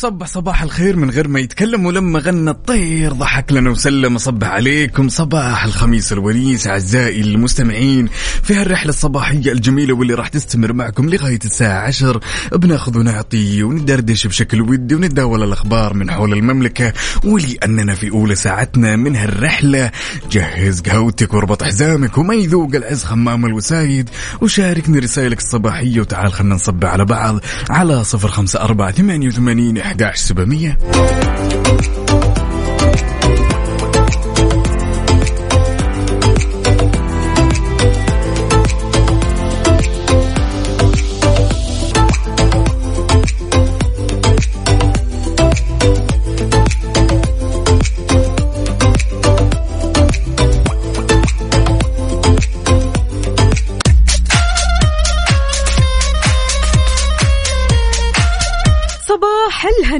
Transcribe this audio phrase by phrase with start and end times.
[0.00, 4.18] وصبح صباح الخير من غير ما يتكلم ولما غنى الطير ضحك لنا وسلم.
[4.18, 5.08] صبح عليكم.
[5.08, 8.08] صباح الخميس الونيس أعزائي المستمعين.
[8.42, 12.20] في هالرحلة الصباحية الجميلة واللي راح تستمر معكم لغاية الساعة 10
[12.52, 16.92] بناخذ ونعطي وندردش بشكل ودي ونتداول الأخبار من حول المملكة.
[17.24, 19.90] ولأننا في أولى ساعتنا من هالرحلة
[20.32, 24.10] جهز قهوتك واربط حزامك وما يذوق العز خمام الوسايد.
[24.40, 28.58] وشاركني رسائلك الصباحية وتعال خلنا نصب على بعض على صفر خمسة
[29.96, 32.09] 11700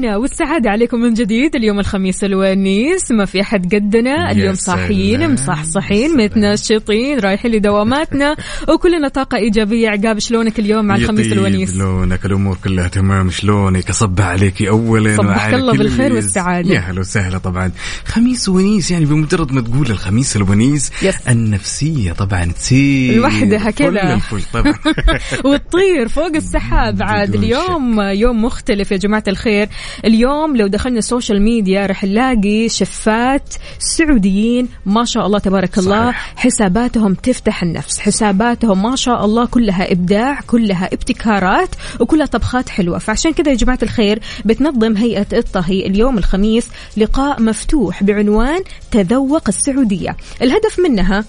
[0.00, 1.56] الهنا والسعادة عليكم من جديد.
[1.56, 3.10] اليوم الخميس الونيس.
[3.10, 4.30] ما في أحد قدنا.
[4.30, 5.32] اليوم صاحيين.
[5.32, 8.36] مصحصحين متنشطين رايحين لدواماتنا.
[8.68, 9.88] وكلنا طاقة إيجابية.
[9.88, 12.24] عقاب شلونك اليوم مع الخميس الونيس؟ لونك.
[12.26, 13.30] الأمور كلها تمام.
[13.30, 16.74] شلونك؟ أصبح عليكي أولا صبحك الله بالخير والسعادة.
[16.74, 17.72] يا هلا وسهلا طبعا.
[18.04, 21.28] خميس ونيس يعني بمجرد ما تقول الخميس الونيس yes.
[21.28, 23.14] النفسية طبعا تسير.
[23.14, 24.20] لوحدها كذا.
[25.44, 27.02] وتطير فوق السحاب.
[27.10, 29.69] عاد اليوم يوم مختلف يا جماعة الخير.
[30.04, 36.32] اليوم لو دخلنا السوشيال ميديا رح نلاقي شفات سعوديين ما شاء الله تبارك الله صحيح.
[36.36, 38.00] حساباتهم تفتح النفس.
[38.00, 41.68] حساباتهم ما شاء الله كلها إبداع كلها ابتكارات
[42.00, 42.98] وكلها طبخات حلوة.
[42.98, 50.16] فعشان كذا يا جماعة الخير بتنظم هيئة الطهي اليوم الخميس لقاء مفتوح بعنوان تذوق السعودية.
[50.42, 51.24] الهدف منها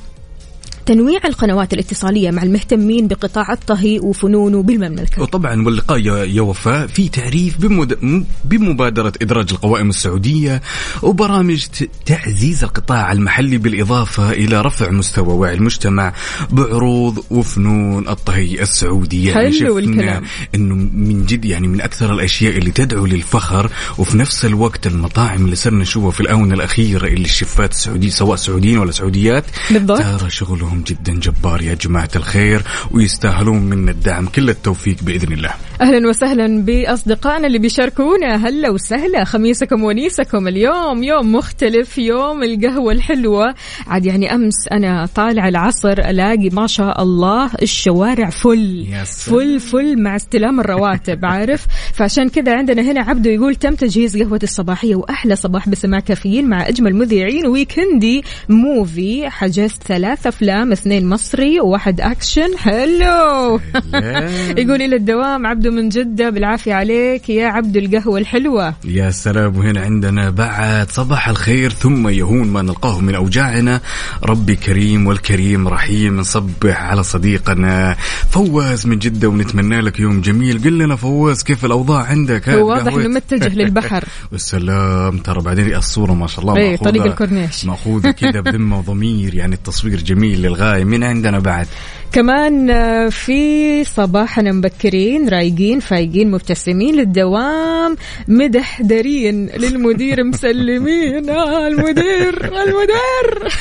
[0.92, 7.58] تنويع القنوات الاتصالية مع المهتمين بقطاع الطهي وفنونه بالمملكة وطبعا واللقاء يا وفاء في تعريف
[7.58, 8.26] بمد...
[8.46, 10.62] بمبادرة إدراج القوائم السعودية
[11.02, 11.66] وبرامج.
[12.06, 16.14] تعزيز القطاع المحلي بالإضافة إلى رفع مستوى وعي المجتمع
[16.50, 20.24] بعروض وفنون الطهي السعودي يعني حلو الكلام.
[20.56, 25.56] إنه من جد يعني من أكثر الأشياء اللي تدعو للفخر وفي نفس الوقت المطاعم اللي
[25.56, 30.00] صرنا نشوفها في الآونة الأخيرة اللي الشفات السعوديين سواء سعوديين ولا سعوديات بالضبط.
[30.00, 32.62] ترى شغلهم جدا جبار يا جماعة الخير
[32.92, 34.26] ويستاهلون منا الدعم.
[34.26, 35.52] كل التوفيق بإذن الله.
[35.82, 38.48] أهلا وسهلا بأصدقائنا اللي بيشاركونا.
[38.48, 40.48] هلا وسهلا خميسكم ونيسكم.
[40.48, 43.56] اليوم يوم مختلف يوم القهوة الحلوة.
[43.88, 48.88] عاد يعني أمس أنا طالع العصر ألاقي ما شاء الله الشوارع فل.
[49.06, 54.40] فل فل مع استلام الرواتب عارف؟ فعشان كذا عندنا هنا عبده يقول تم تجهيز قهوة
[54.44, 61.60] الصباحية وأحلى صباح بسماع كافيين مع أجمل مذيعين ويكندي muvi حجزت ثلاث أفلام اثنين مصري
[61.60, 63.60] وواحد أكشن حلو
[64.62, 67.30] يقول إلى الدوام عبده من جدة بالعافية عليك.
[67.30, 68.74] يا عبد القهوة الحلوة.
[68.86, 73.82] يا سلام وهنا عندنا بعد صباح الخير ثم يهون ما نلقاه من أوجاعنا.
[74.24, 76.18] ربي كريم والكريم رحيم.
[76.18, 77.96] نصبح على صديقنا
[78.30, 80.64] فواز من جدة ونتمنى لك يوم جميل.
[80.64, 84.04] قل لنا فواز كيف الأوضاع عندك؟ هو واضح؟ إنه متجه للبحر.
[84.32, 87.66] والسلام ترى بعدين الصورة ما شاء الله إيه، مأخوذة- طريق الكورنيش.
[87.66, 91.68] مأخوذة كذا بذمة وضمير يعني التصوير جميل للغاية من عندنا بعد.
[92.12, 97.96] كمان آه، في صباحنا مبكرين رايقين فايقين مبتسمين للدوام.
[98.28, 101.30] مدحدرين للمدير مسلمين.
[101.30, 103.52] آه المدير المدير.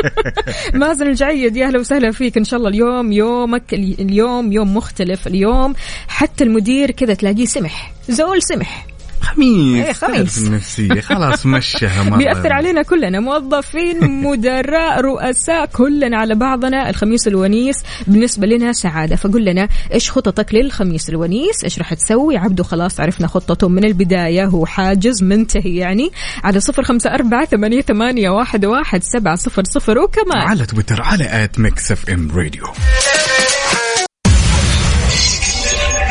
[0.80, 2.36] مازن الجعيد يا أهلا وسهلا فيك.
[2.36, 5.26] إن شاء الله اليوم يومك اليوم يوم مختلف.
[5.26, 5.74] اليوم
[6.08, 8.95] حتى المدير كذا تلاقيه سمح زول سمح.
[9.34, 10.38] خميس إيه، خميس.
[10.38, 11.00] النفسية.
[11.00, 12.16] خلاص مشها مرة.
[12.16, 13.20] بيأثر علينا كلنا.
[13.20, 16.90] موظفين مدراء رؤساء كلنا على بعضنا.
[16.90, 17.76] الخميس الونيس
[18.06, 19.16] بالنسبة لنا سعادة.
[19.16, 24.44] فقل لنا إيش خططك للخميس الونيس؟ إيش راح تسوي؟ عبده خلاص عرفنا خطته من البداية.
[24.44, 26.10] هو حاجز منتهي يعني.
[26.44, 29.98] على صفر خمسة أربعة ثمانية, ثمانية واحد, واحد سبعة صفر صفر.
[29.98, 32.64] وكمان على تويتر على at Mix FM Radio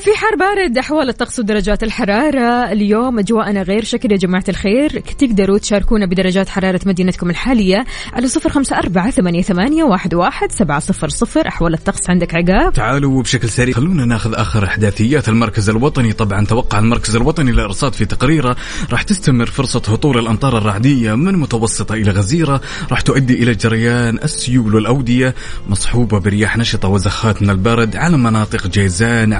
[0.03, 2.71] في حار بارد أحوال الطقس ودرجات الحرارة.
[2.71, 4.99] اليوم أجواءنا غير شكل يا جماعة الخير.
[4.99, 10.79] تقدروا تشاركونا بدرجات حرارة مدينتكم الحالية على صفر خمسة أربعة ثمانية, ثمانية واحد, واحد سبعة
[10.79, 11.47] صفر صفر.
[11.47, 13.75] أحوال الطقس عندك عقاب؟ تعالوا بشكل سريع.
[13.75, 16.13] خلونا ناخذ آخر احداثيات المركز الوطني.
[16.13, 18.55] طبعا توقع المركز الوطني للإرصاد في تقريره.
[18.91, 22.61] راح تستمر فرصة هطول الأمطار الرعدية من متوسطة إلى غزيرة.
[22.91, 25.35] راح تؤدي إلى جريان السيول والاوديه
[25.69, 29.33] مصحوبة برياح نشطة وزخات من البرد على مناطق جيزان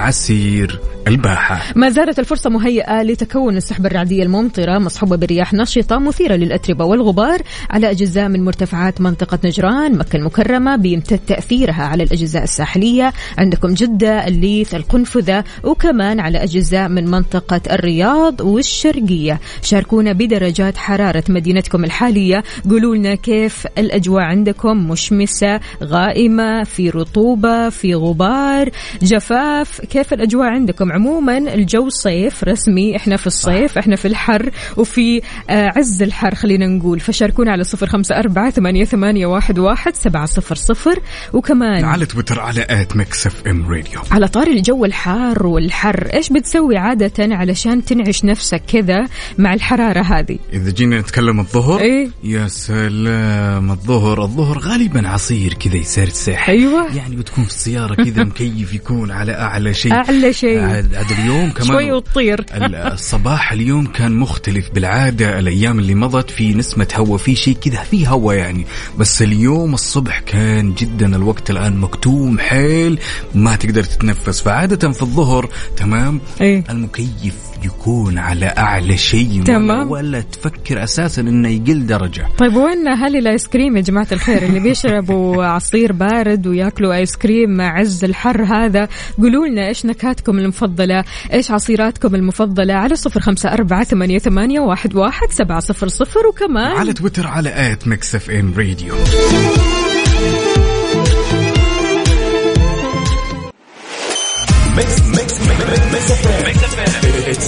[0.54, 1.72] عسير الباحة.
[1.76, 7.90] ما زالت الفرصة مهيئة لتكون السحب الرعدية الممطرة مصحوبة برياح نشطة مثيرة للأتربة والغبار على
[7.90, 13.12] أجزاء من مرتفعات منطقة نجران مكة المكرمة بيمتد تأثيرها على الأجزاء الساحلية.
[13.38, 19.40] عندكم جدة الليث القنفذة وكمان على أجزاء من منطقة الرياض والشرقية.
[19.62, 22.44] شاركونا بدرجات حرارة مدينتكم الحالية.
[22.70, 28.70] قولوا لنا كيف الأجواء عندكم؟ مشمسة غائمة في رطوبة في غبار
[29.02, 29.80] جفاف.
[29.80, 30.92] كيف الأجواء عندكم.
[30.92, 36.66] عموما الجو صيف رسمي إحنا في الصيف إحنا في الحر وفي آه، عز الحر خلينا
[36.66, 37.00] نقول.
[37.00, 41.00] فشاركونا على صفر خمسة أربعة ثمانية, ثمانية واحد, واحد سبعة صفر صفر.
[41.32, 44.00] وكمان على تويتر على at Mix FM Radio.
[44.10, 49.06] على طاري الجو الحار والحر إيش بتسوي عادة علشان تنعش نفسك كذا
[49.38, 55.76] مع الحرارة هذه؟ إذا جينا نتكلم الظهر إيه؟ يا سلام الظهر الظهر غالبا عصير كذا
[55.76, 56.96] يصير ساحر أيوة.
[56.96, 59.92] يعني بتكون في السيارة كذا مكيف يكون على أعلى شيء.
[59.92, 60.60] أعلى شيء.
[60.60, 62.40] عاد اليوم كمان شوي وتطير.
[62.54, 64.70] ال- الصباح اليوم كان مختلف.
[64.74, 68.66] بالعادة الأيام اللي مضت في نسمة هواء في شيء كذا في هواء يعني.
[68.98, 72.98] بس اليوم الصبح كان جدا الوقت الآن مكتوم حيل
[73.34, 74.40] ما تقدر تتنفس.
[74.42, 76.64] فعادة في الظهر تمام؟ إيه.
[76.70, 77.34] المكيف.
[77.64, 79.90] يكون على أعلى شيء تمام.
[79.90, 82.26] ولا, تفكر أساسا إنه يقل درجة.
[82.38, 87.50] طيب وين أهل الآيس كريم يا جماعة الخير؟ اللي بيشربوا عصير بارد ويأكلوا آيس كريم
[87.50, 88.88] مع عز الحر هذا.
[89.18, 94.94] قولوا لنا إيش نكهاتكم المفضلة؟ إيش عصيراتكم المفضلة؟ على صفر خمسة أربعة ثمانية, ثمانية واحد,
[94.94, 96.26] واحد سبعة صفر صفر.
[96.26, 98.94] وكمان على تويتر على at Mix FM Radio.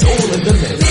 [0.03, 0.86] it's in the mix.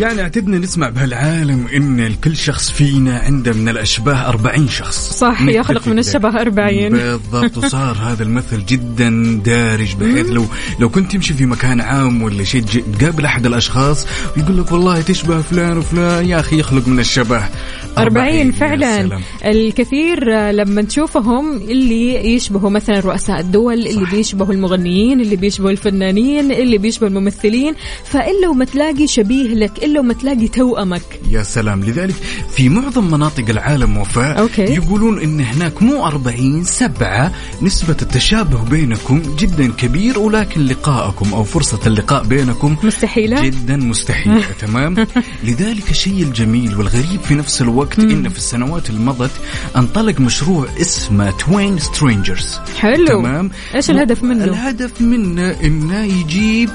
[0.00, 5.18] يعني اعتدنا نسمع بهالعالم إن الكل شخص فينا عنده من الأشباه 40 شخص.
[5.18, 5.98] صح يخلق من.
[5.98, 10.44] الشبه 40 بالضبط وصار هذا المثل جدا دارج بحيث لو
[10.80, 12.62] لو كنت تمشي في مكان عام ولا شيء
[12.98, 14.06] تقابل أحد الأشخاص
[14.36, 17.42] ويقول لك والله تشبه فلان وفلان يا أخي يخلق من الشبه
[17.98, 19.20] 40 يا فعلا.
[19.44, 26.78] الكثير لما تشوفهم اللي يشبهوا مثلا رؤساء الدول اللي بيشبهوا المغنيين اللي بيشبهوا الفنانين اللي
[26.78, 27.74] بيشبهوا الممثلين
[28.04, 31.02] فإلا وما تلاقي شبيه لك إلا وما تلاقي توأمك.
[31.30, 31.84] يا سلام.
[31.84, 32.14] لذلك
[32.50, 34.62] في معظم مناطق العالم وفاء okay.
[34.62, 37.32] يقولون إن هناك مو 40 سبعة
[37.62, 44.44] نسبة التشابه بينكم جدا كبير ولكن لقاءكم أو فرصة اللقاء بينكم مستحيلة؟ جدا مستحيلة.
[44.66, 45.06] تمام.
[45.44, 49.30] لذلك الشيء الجميل والغريب في نفس الوقت إن في السنوات اللي مضت
[49.76, 53.06] انطلق مشروع اسمه Twin Strangers حلو.
[53.06, 53.50] تمام.
[53.74, 56.70] إيش الهدف منه؟ الهدف منه إنه يجيب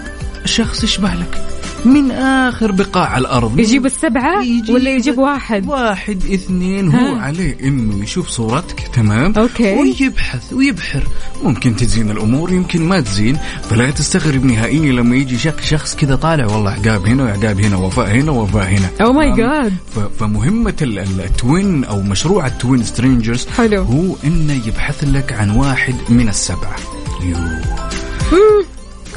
[0.46, 1.63] شخص يشبه لك.
[1.86, 7.22] من آخر بقاع الأرض يجيب السبعة يجيب ولا يجيب واحد واحد اثنين هو ها.
[7.22, 9.74] عليه إنه يشوف صورتك تمام okay.
[9.74, 11.04] ويبحث ويبحر
[11.44, 13.38] ممكن تزين الأمور يمكن ما تزين
[13.70, 18.12] فلا تستغرب نهائيا لما يجي شك شخص كذا طالع والله عقاب هنا وعقاب هنا وفاء
[18.12, 19.72] هنا وفاء هنا Oh my تمام؟ God.
[19.96, 23.82] ف- فمهمة ال- ال- ال twin أو مشروع ال Twin Strangers حلو.
[23.84, 26.76] هو إنه يبحث لك عن واحد من السبعة
[27.24, 27.38] you.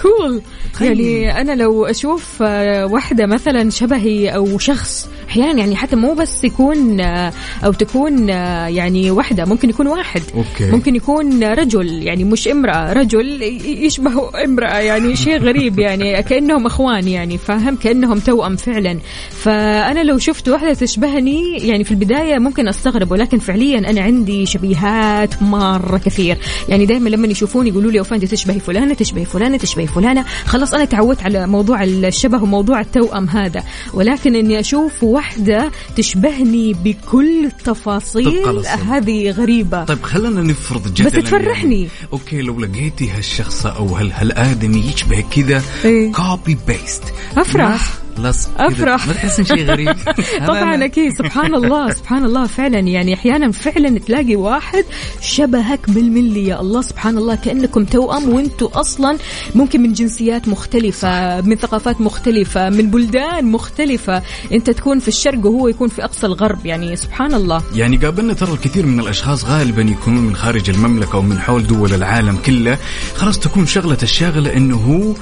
[0.02, 0.43] cool
[0.80, 6.45] يعني أنا لو أشوف آه، واحدة مثلا شبهي أو شخص أحيانا يعني حتى مو بس
[6.45, 7.33] يكون آه،
[7.64, 10.23] أو تكون آه، يعني واحدة ممكن يكون واحد.
[10.35, 10.71] okay.
[10.71, 17.09] ممكن يكون رجل يعني مش امرأة رجل يشبه امرأة يعني شيء غريب يعني كأنهم إخوان
[17.09, 18.99] يعني فاهم؟ كأنهم توأم فعلا.
[19.30, 25.42] فأنا لو شفت واحدة تشبهني يعني في البداية ممكن أستغرب ولكن فعليا أنا عندي شبيهات
[25.42, 26.38] مرة كثير.
[26.68, 30.25] يعني دائما لما يشوفوني يقولوا لي وفاء أنت تشبهي فلانة تشبهي فلانة تشبهي فلانة.
[30.47, 33.62] خلاص أنا تعودت على موضوع الشبه وموضوع التوأم هذا.
[33.95, 38.61] ولكن إني أشوف واحدة تشبهني بكل التفاصيل للصورة.
[38.61, 41.82] هذه غريبة طيب خلينا نفرض جدلا بس تفرحني.
[41.82, 41.88] يعني.
[42.12, 46.12] okay لو لقيتي هالشخص أو هال هالآدمي يشبه كذا إيه.
[46.12, 47.02] copy paste
[47.37, 48.06] أفرح.
[48.16, 48.66] خلاص كذا.
[48.66, 49.06] أفرح.
[49.06, 49.96] ما تحسين شيء غريب؟
[50.49, 50.85] طبعا.
[50.85, 51.12] أكيد.
[51.18, 52.46] سبحان الله سبحان الله.
[52.46, 54.85] فعلا يعني أحيانا فعلا تلاقي واحد
[55.20, 56.46] شبهك بالملي.
[56.46, 59.18] يا الله سبحان الله كأنكم توأم وأنتم أصلا
[59.54, 64.23] ممكن من جنسيات مختلفة من ثقافات مختلفة من بلدان مختلفة.
[64.52, 66.66] أنت تكون في الشرق وهو يكون في أقصى الغرب.
[66.66, 67.62] يعني سبحان الله.
[67.75, 71.94] يعني قابلنا ترى الكثير من الأشخاص غالبا يكونون من خارج المملكة أو من حول دول
[71.94, 72.78] العالم كله.
[73.14, 75.14] خلاص تكون شغلة الشاغلة إنه هو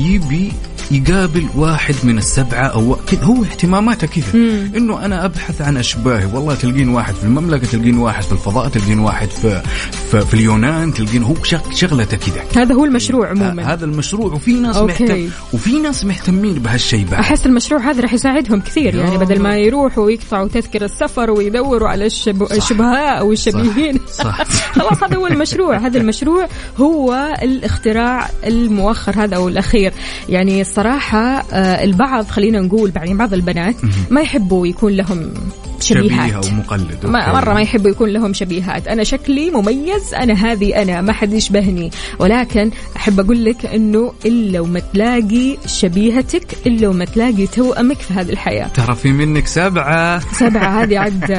[0.00, 0.52] يبي
[0.90, 3.24] يقابل واحد من السبعه أو كذا.
[3.24, 4.32] هو اهتماماته كذا.
[4.76, 6.26] إنه أنا أبحث عن أشباهي.
[6.26, 9.62] والله تلقين واحد في المملكة تلقين واحد في الفضاء تلقين واحد في
[10.10, 12.62] في, في اليونان تلقين هو شغ- شغلته كذا.
[12.62, 13.72] هذا هو المشروع عموما.
[13.72, 14.32] هذا المشروع.
[14.34, 14.76] وفي ناس.
[14.76, 17.20] مهتم وفي ناس مهتمين بهالشيء بعد.
[17.20, 18.94] أحس المشروع هذا راح يساعدهم كثير.
[18.94, 19.18] يعني.
[19.18, 22.42] بدل ما يروحوا ويقطعوا تذكرة السفر ويدوروا على الشب...
[22.52, 24.42] الشبهاء أو الشبيهين صح.
[24.78, 25.76] خلاص هذا هو المشروع.
[25.78, 26.48] هذا المشروع
[26.80, 29.92] هو الاختراع المؤخر هذا أو الأخير.
[30.28, 31.18] يعني الصراحة
[31.52, 31.84] آه،
[32.30, 33.74] البعض خلينا نقول يعني بعض البنات
[34.10, 35.34] ما يحبوا يكون لهم
[35.80, 36.30] شبيهات.
[36.30, 37.32] شبيه أو مقلد ما.
[37.32, 38.88] مرة ما يحبوا يكون لهم شبيهات.
[38.88, 41.90] أنا شكلي مميز أنا هذه أنا ما حد يشبهني.
[42.18, 48.30] ولكن أحب أقول لك أنه إلا وما تلاقي شبيهتك إلا وما تلاقي توأمك في هذه
[48.30, 48.68] الحياة.
[48.68, 50.22] ترى في منك سبعة.
[50.32, 51.30] سبعة هذه عد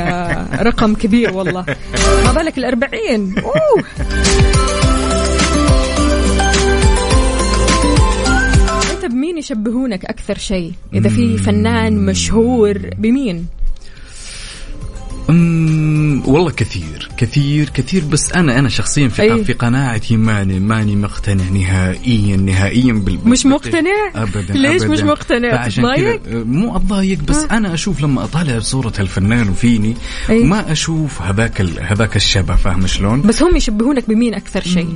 [0.62, 1.65] رقم كبير والله.
[2.25, 3.83] ما بالك الأربعين؟ أوه.
[9.03, 13.46] أنت بمين يشبهونك أكثر شيء؟ إذا في فنان مشهور بمين؟
[15.29, 19.45] أمم، والله كثير كثير كثير بس أنا أنا شخصيا في أي.
[19.45, 23.45] في قناعتي ماني ماني مقتنع نهائيا نهائيا بال مش.
[23.45, 24.93] مقتنع؟ ابدا ليش أبداً.
[24.93, 26.11] مش مقتنع؟ كذا
[26.45, 29.95] مو أتضايق بس أنا أشوف لما أطالع صورة الفنان وفيني
[30.29, 30.43] أي.
[30.43, 34.87] ما أشوف هذاك ال- هذاك الشبه فاهم شلون؟ بس هم يشبهونك بمين أكثر شيء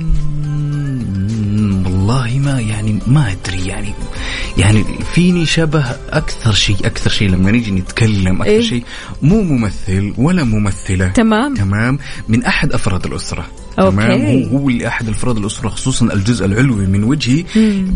[0.46, 3.92] مم، والله ما يعني ما أدري يعني
[4.58, 8.84] يعني فيني شبه أكثر شيء أكثر شيء لما نيجي نتكلم أكثر إيه؟ شيء
[9.22, 11.08] مو ممثل ولا ممثلة.
[11.08, 11.54] تمام.
[11.54, 11.98] تمام.
[12.28, 13.46] من أحد أفراد الأسرة.
[13.78, 13.96] أوكي.
[13.96, 17.44] تمام هو هو اللي أحد أفراد الأسرة خصوصا الجزء العلوي من وجهي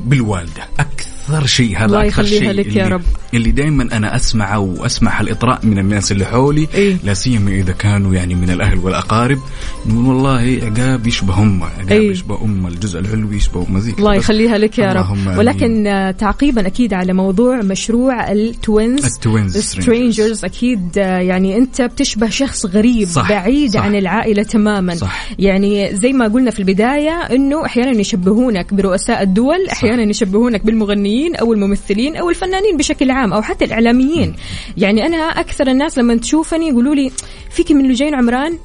[0.04, 0.62] بالوالدة.
[0.78, 1.09] أكثر.
[1.44, 3.02] شيء هذا الله أكثر يخليها شيء لك يا رب.
[3.34, 8.14] اللي دائما أنا اسمعه وأسمع الإطراء من الناس اللي حولي إيه؟ لا سيما إذا كانوا
[8.14, 9.38] يعني من الأهل والأقارب
[9.86, 14.14] يقول والله عقاب يشبه أمه عقاب إيه؟ يشبه أمه الجزء العلوي يشبه أمه زي الله
[14.14, 15.38] يخليها لك يا رب اللهم آمين.
[15.38, 21.56] ولكن آه، تعقيبا أكيد على موضوع مشروع ال twins ال twins strangers أكيد آه، يعني
[21.56, 23.80] أنت بتشبه شخص غريب صح، بعيد صح.
[23.80, 25.30] عن العائلة تماما صح.
[25.38, 31.09] يعني زي ما قلنا في البداية إنه أحيانا يشبهونك برؤساء الدول أحيانا يشبهونك بالمغنيين
[31.40, 34.36] أو الممثلين أو الفنانين بشكل عام أو حتى الإعلاميين.
[34.76, 37.12] يعني أنا أكثر الناس لما تشوفني يقولوا لي
[37.50, 38.58] فيك من لجين عمران؟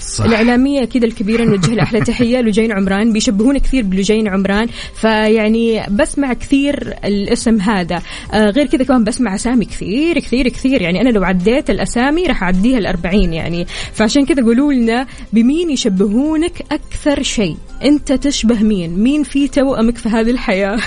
[0.00, 0.24] صح.
[0.24, 3.12] الإعلامية كذا الكبيرة نوجه لها أحلى تحية لجين عمران.
[3.12, 4.68] بيشبهون كثير بلجين عمران.
[4.94, 8.02] فيعني بسمع كثير الاسم هذا.
[8.32, 10.82] آه غير كذا كمان بسمع أسامي كثير كثير كثير.
[10.82, 13.66] يعني أنا لو عديت الأسامي راح أعديها الأربعين يعني.
[13.92, 20.08] فعشان كذا قولوا لنا بمين يشبهونك أكثر شيء؟ أنت تشبه مين؟ مين في توأمك في
[20.08, 20.78] هذه الحياة؟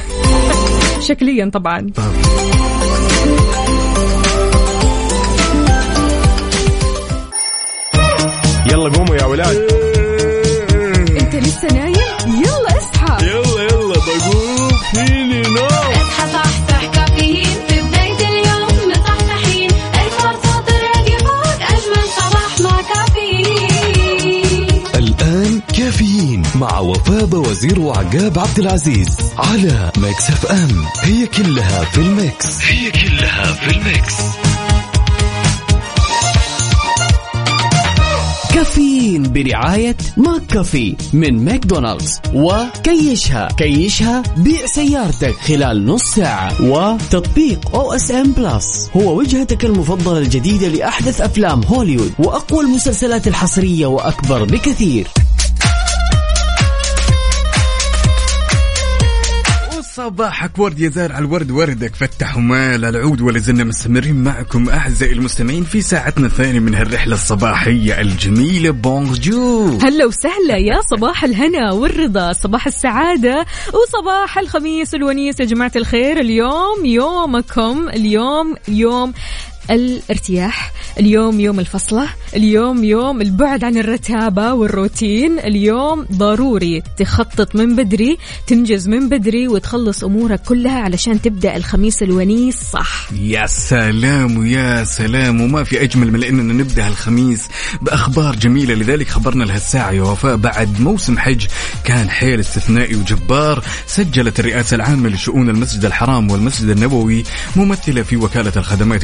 [1.08, 1.92] شكليا طبعا.
[8.74, 9.58] يلا قوموا يا ولاد.
[11.22, 11.96] أنت لسه نايم؟
[12.28, 13.26] يلا اصحى.
[13.26, 14.70] يلا يلا بقوم.
[14.94, 15.66] فيني نوم.
[15.66, 17.58] اصحى صحصح كافيين.
[17.68, 19.70] في بداية اليوم مصحصحين.
[19.72, 24.68] الفرصة تراك فوق أجمل صباح مع كافيين.
[24.96, 30.86] الآن كافيين مع وفاء وزير وعقاب عبد العزيز على ميكس اف ام.
[31.02, 32.62] هي كلها في الميكس.
[32.66, 34.16] هي كلها في الميكس.
[38.74, 42.20] كافيين برعاية ماك كافي من ماكدونالدز.
[42.34, 43.48] وكيشها.
[43.58, 46.62] كيشها بيع سيارتك خلال نص ساعة.
[46.62, 48.90] وتطبيق أو إس إن بلس.
[48.98, 52.12] هو وجهتك المفضلة الجديدة لأحدث أفلام هوليوود.
[52.20, 55.08] وأقوى المسلسلات الحصرية وأكبر بكثير.
[59.96, 65.64] صباحك ورد يا زارع الورد وردك فتح ومال العود ولا زلنا مستمرين معكم أعزائي المستمعين
[65.64, 68.72] في ساعتنا الثانية من هالرحلة الصباحية الجميلة.
[68.72, 76.20] بونجور هلا وسهلا يا صباح الهنا والرضا صباح السعادة وصباح الخميس الونيس يا جماعة الخير.
[76.20, 79.14] اليوم يومكم اليوم يوم
[79.72, 88.18] الارتياح اليوم يوم الفصلة اليوم يوم البعد عن الرتابة والروتين اليوم ضروري تخطط من بدري
[88.48, 93.14] تنجز من بدري وتخلص أمورك كلها علشان تبدأ الخميس الونيس صح.
[93.14, 97.48] يا سلام ويا سلام وما في أجمل من إننا نبدأ الخميس
[97.82, 98.74] بأخبار جميلة.
[98.74, 100.36] لذلك خبرنا لهالساعه يا وفاء.
[100.36, 101.46] بعد موسم حج
[101.84, 107.24] كان حيل استثنائي وجبار سجلت الرئاسة العامة لشؤون المسجد الحرام والمسجد النبوي
[107.56, 109.04] ممثلة في وكالة الخدمات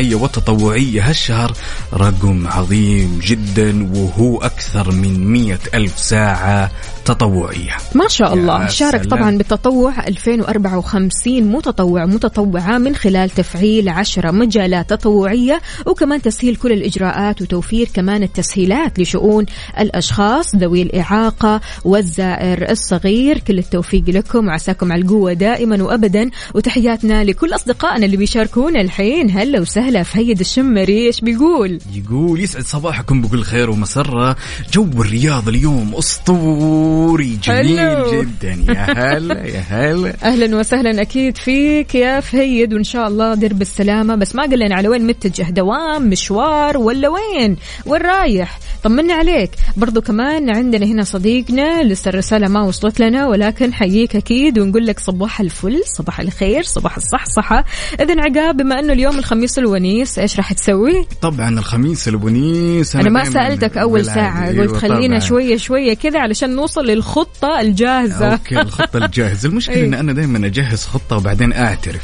[0.00, 1.52] الاجتماعيه والتطوعية هالشهر
[1.94, 6.70] رقم عظيم جدا وهو أكثر من مئة ألف ساعة
[7.04, 7.76] تطوعية.
[7.94, 8.68] ما شاء الله.
[8.68, 9.18] شارك سلام.
[9.18, 17.42] طبعا بالتطوع 2054 متطوع متطوعة من خلال تفعيل عشرة مجالات تطوعية وكمان تسهيل كل الإجراءات
[17.42, 19.46] وتوفير كمان التسهيلات لشؤون
[19.78, 23.38] الأشخاص ذوي الإعاقة والزائر الصغير.
[23.38, 24.48] كل التوفيق لكم.
[24.48, 26.30] وعساكم على القوة دائما وأبدا.
[26.54, 29.30] وتحياتنا لكل أصدقائنا اللي بيشاركونا الحين.
[29.30, 29.89] هلا وسهلا.
[29.98, 34.36] فهيد الشمري إيش بيقول؟ يقول يسعد صباحكم بكل خير ومسرة.
[34.72, 38.22] جو الرياض اليوم أسطوري جميل حلو.
[38.22, 38.72] جدا.
[38.72, 40.14] يا هلا يا هلا.
[40.30, 44.14] أهلا وسهلا أكيد فيك يا فهيد وإن شاء الله درب بالسلامة.
[44.14, 47.56] بس ما قال لنا على وين متجه دوام مشوار ولا وين؟
[47.86, 49.50] وين رايح؟ طمنا عليك.
[49.76, 55.00] برضو كمان عندنا هنا صديقنا لسه الرسالة ما وصلت لنا ولكن حييك أكيد ونقول لك
[55.00, 57.64] صباح الفل صباح الخير صباح الصحصحة.
[58.00, 63.24] إذن عقاب بما أنه اليوم الخميس الونيس إيش راح تسوي؟ طبعا الخميس الونيس أنا ما
[63.24, 64.20] سألتك أول بالعادة.
[64.20, 65.28] ساعة أيوة قلت خلينا طبعاً.
[65.28, 69.84] شوية شوية كذا علشان نوصل للخطة الجاهزة أوكي الخطة الجاهزة المشكلة إيه.
[69.84, 72.02] إن أنا دائما أجهز خطة وبعدين أعترف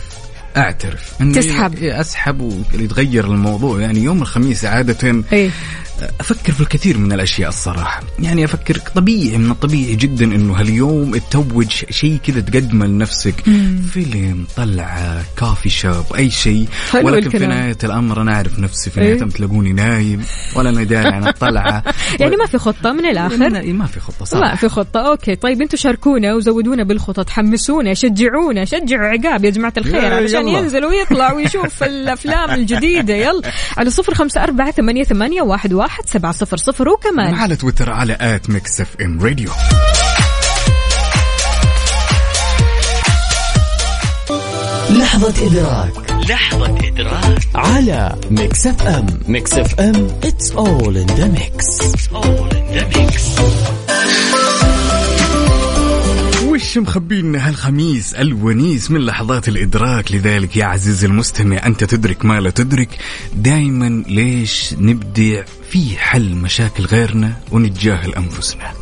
[0.57, 1.75] أعترف إنه تسحب.
[1.75, 2.41] إيه، أسحب
[2.75, 5.51] ويتغير الموضوع يعني يوم الخميس عادة إيه
[6.21, 8.03] أفكر في الكثير من الأشياء الصراحة.
[8.19, 13.35] يعني أفكر طبيعي من الطبيعي جدا إنه هاليوم تتوج شيء كذا تقدمه لنفسك.
[13.93, 16.67] فيلم طلعة coffee shop أي شيء.
[17.03, 17.47] ولكن في.
[17.47, 19.15] نهاية الأمر أنا أعرف نفسي في إيه.
[19.15, 20.25] نهاية تلاقوني نايم
[20.57, 21.83] ولا أنا داري عن الطلعة.
[22.21, 25.01] يعني ما في خطة من الآخر؟ لا، ما في خطة ما صراحة في خطة.
[25.01, 30.59] أوكي طيب أنتم شاركونا وزودونا بالخطط حمسونا شجعونا شجعوا عقاب يا جماعة الخير يلا.
[30.59, 33.15] ينزل ويطلع ويشوف الأفلام الجديدة.
[33.15, 33.43] يلا
[33.77, 35.86] على صفر خمسة أربعة ثمانية, ثمانية واحد, واحد.
[36.07, 37.35] سبعة صفر صفر وكمان.
[37.35, 39.51] على تويتر على at ميكس إف إم راديو.
[44.91, 46.11] لحظة إدراك.
[46.31, 47.39] لحظة إدراك.
[47.55, 49.07] على ميكس إف إم.
[49.29, 51.81] ميكس إف إم it's all in the mix.
[51.81, 53.86] It's all in the mix.
[56.77, 60.13] وش مخبينا هالخميس؟ الونيس من لحظات الإدراك.
[60.13, 62.89] لذلك يا عزيزي المستمع أنت تدرك ما لا تدرك.
[63.35, 68.73] دائما ليش نبدع في حل مشاكل غيرنا ونتجاهل أنفسنا؟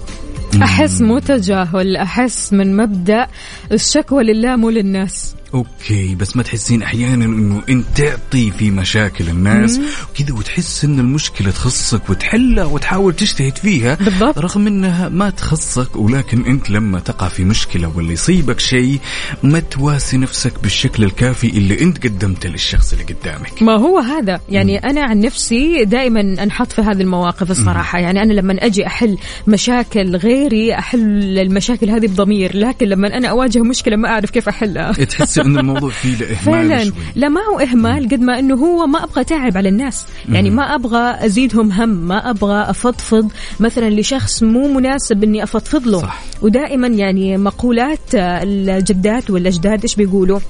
[0.63, 3.27] أحس مو تجاهل أحس من مبدأ
[3.73, 5.35] الشكوى لله مو للناس.
[5.55, 11.51] أوكي بس ما تحسين أحيانا إنه انت تعطي في مشاكل الناس وكذا وتحس إن المشكلة
[11.51, 14.39] تخصك وتحلها وتحاول تجتهد فيها بالضبط.
[14.39, 18.99] رغم إنها ما تخصك ولكن أنت لما تقع في مشكلة ولا يصيبك شيء
[19.43, 23.63] ما تواسي نفسك بالشكل الكافي اللي أنت قدمته للشخص اللي قدامك.
[23.63, 27.99] ما هو هذا؟ يعني أنا عن نفسي دائما أنحط في هذه المواقف الصراحة.
[27.99, 33.59] يعني أنا لما أجي أحل مشاكل غيري أحل المشاكل هذه بضمير لكن لما أنا أواجه
[33.59, 34.93] مشكلة ما أعرف كيف أحلها.
[34.93, 36.93] تحس ان الموضوع فيه فعلا.
[37.15, 40.07] لا ما هو إهمال قد ما إنه هو ما أبغى تعب على الناس.
[40.29, 43.31] يعني ما أبغى أزيدهم هم ما أبغى أفضفض.
[43.61, 46.01] مثلا لشخص مو مناسب إني أفضفض له.
[46.01, 46.23] صح.
[46.43, 50.41] ودائما يعني مقولات آه، الجدات والاجداد إيش بيقولوا؟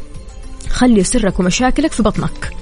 [0.71, 2.53] خلي سرك ومشاكلك في بطنك.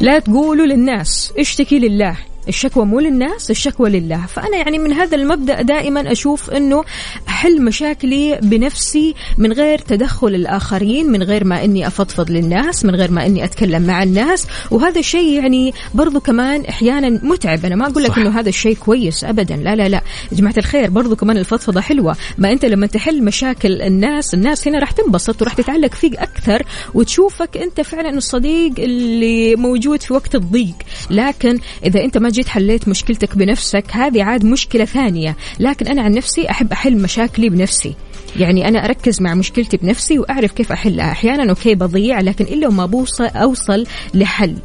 [0.00, 2.16] لا تقولوا للناس اشتكي لله.
[2.48, 4.26] الشكوى مو للناس الشكوى لله.
[4.26, 6.84] فأنا يعني من هذا المبدأ دائما أشوف أنه
[7.28, 13.10] أحل مشاكلي بنفسي من غير تدخل الآخرين من غير ما أني أفضفض للناس من غير
[13.10, 14.46] ما أني أتكلم مع الناس.
[14.70, 17.64] وهذا الشيء يعني برضو كمان أحيانا متعب.
[17.64, 18.18] أنا ما أقول لك.
[18.18, 19.56] أنه هذا الشيء كويس أبدا.
[19.56, 20.02] لا لا لا.
[20.32, 22.16] يا جماعة الخير برضو كمان الفضفضة حلوة.
[22.38, 26.62] ما أنت لما تحل مشاكل الناس الناس هنا راح تنبسط وراح تتعلق فيك أكثر
[26.94, 30.74] وتشوفك أنت فعلا الصديق اللي موجود في وقت الضيق.
[31.10, 35.36] لكن إذا أنت ما جيت حليت مشكلتك بنفسك هذه عاد مشكلة ثانية.
[35.60, 37.94] لكن أنا عن نفسي أحب أحل مشاكلي بنفسي.
[38.36, 41.12] يعني أنا أركز مع مشكلتي بنفسي وأعرف كيف أحلها.
[41.12, 44.56] أحيانا أوكي بضيع لكن إلا وما بوصل أوصل لحل.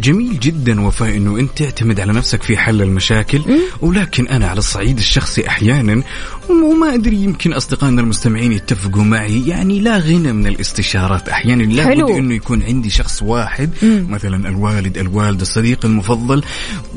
[0.00, 3.42] جميل جدا وفاء إنه أنت تعتمد على نفسك في حل المشاكل.
[3.80, 6.02] ولكن أنا على الصعيد الشخصي أحيانا
[6.50, 12.06] وما أدري يمكن أصدقائنا المستمعين يتفقوا معي يعني لا غنى من الاستشارات أحيانا لا حلو.
[12.06, 16.42] بد إنه يكون عندي شخص واحد مثلا الوالد الوالدة الصديق المفضل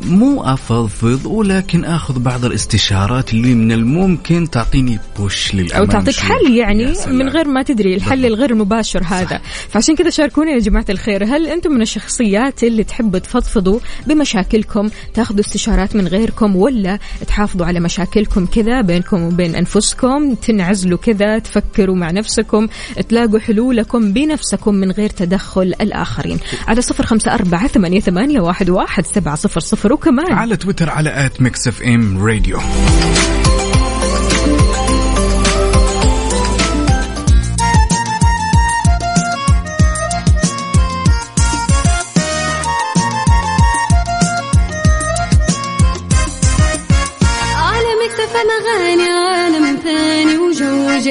[0.05, 6.15] مو أفضفض ولكن آخذ بعض الاستشارات اللي من الممكن تعطيني بوش للأمام أو تعطيك.
[6.15, 6.93] حل يعني.
[7.07, 8.31] من غير ما تدري الحل بالضبط.
[8.33, 13.19] الغير مباشر هذا فعشان كذا شاركونا يا جماعة الخير هل أنتم من الشخصيات اللي تحبوا
[13.19, 20.97] تفضفضوا بمشاكلكم تاخذوا استشارات من غيركم ولا تحافظوا على مشاكلكم كذا بينكم وبين أنفسكم تنعزلوا
[20.97, 22.67] كذا تفكروا مع نفسكم
[23.09, 26.39] تلاقوا حلولكم بنفسكم من غير تدخل الآخرين.
[26.67, 29.93] على صفر خمسة أربعة ثمانية, ثمانية واحد, واحد سبعة صفر صفر.
[29.93, 32.59] وكمان على تويتر على at ميكس إف إم راديو.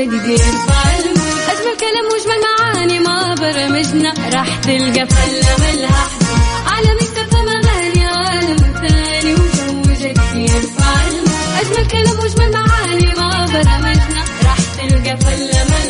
[0.05, 0.41] جديد
[1.53, 6.07] أجمل كلام واجمل معاني ما برمجنا راح تلقى فله ملها
[6.97, 10.65] اكتفى اغاني عالم ثاني وجو جديد
[11.61, 15.82] اجمل كلام واجمل معاني ما برمجنا راح تلقى ملها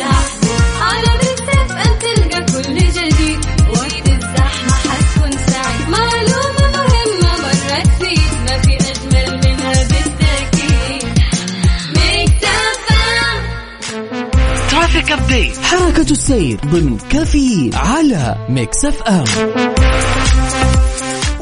[15.03, 19.23] traffic update حركة السير ضمن كفي على ميكس أف أم.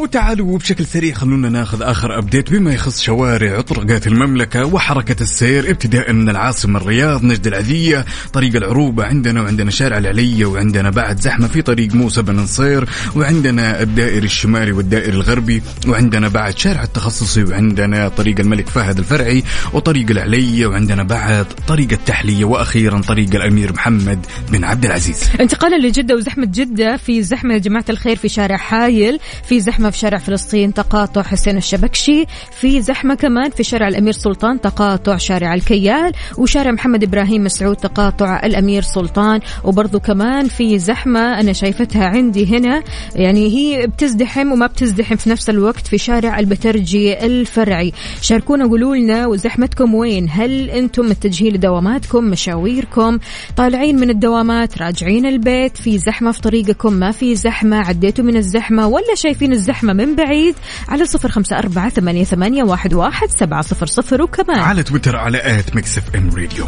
[0.01, 6.13] وتعالوا بشكل سريع خلونا ناخذ آخر update بما يخص شوارع وطرقات المملكة وحركة السير ابتداء
[6.13, 11.61] من العاصمة الرياض نجد العذية طريق العروبة عندنا وعندنا شارع العليا وعندنا بعد زحمة في
[11.61, 18.39] طريق موسى بن نصير وعندنا الدائري الشمالي والدائري الغربي وعندنا بعد شارع التخصصي وعندنا طريق
[18.39, 24.85] الملك فهد الفرعي وطريق العلية وعندنا بعد طريق التحلية وأخيرا طريق الأمير محمد بن عبد
[24.85, 25.29] العزيز.
[25.39, 29.97] انتقالا لجدة وزحمة جدة في زحمة يا جماعة الخير في شارع حايل في زحمة في
[29.97, 36.11] شارع فلسطين تقاطع حسين الشبكشي في زحمة كمان في شارع الأمير سلطان تقاطع شارع الكيال
[36.37, 42.83] وشارع محمد إبراهيم مسعود تقاطع الأمير سلطان وبرضو كمان في زحمة أنا شايفتها عندي هنا
[43.15, 47.93] يعني هي بتزدحم وما بتزدحم في نفس الوقت في شارع البترجي الفرعي.
[48.21, 53.19] شاركونا قولوا لنا وزحمتكم وين؟ هل أنتم متجهين لدواماتكم مشاويركم؟
[53.57, 58.87] طالعين من الدوامات راجعين البيت في زحمة في طريقكم ما في زحمة عديتوا من الزحمة
[58.87, 60.55] ولا شايفين الزحمة من بعيد
[60.89, 64.59] على صفر خمسة أربعة ثمانية, ثمانية واحد, واحد سبعة صفر صفر وكمان.
[64.59, 66.65] على تويتر على at ميكس إف إم راديو.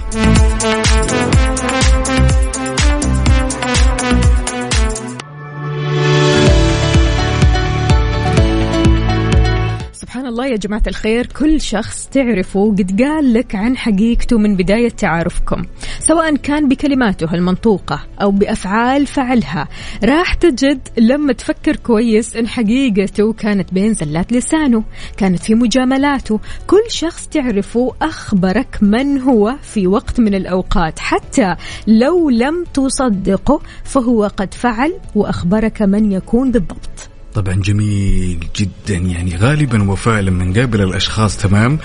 [10.13, 14.89] سبحان الله يا جماعة الخير كل شخص تعرفه قد قال لك عن حقيقته من بداية
[14.89, 15.63] تعارفكم
[15.99, 19.67] سواء كان بكلماته المنطوقة أو بأفعال فعلها.
[20.03, 24.83] راح تجد لما تفكر كويس إن حقيقته كانت بين زلات لسانه
[25.17, 26.39] كانت في مجاملاته.
[26.67, 31.55] كل شخص تعرفه أخبرك من هو في وقت من الأوقات حتى
[31.87, 37.12] لو لم تصدقه فهو قد فعل وأخبرك من يكون بالضبط.
[37.35, 41.79] طبعا جميل جدا يعني غالبا وفاء لما نقابل الأشخاص تمام؟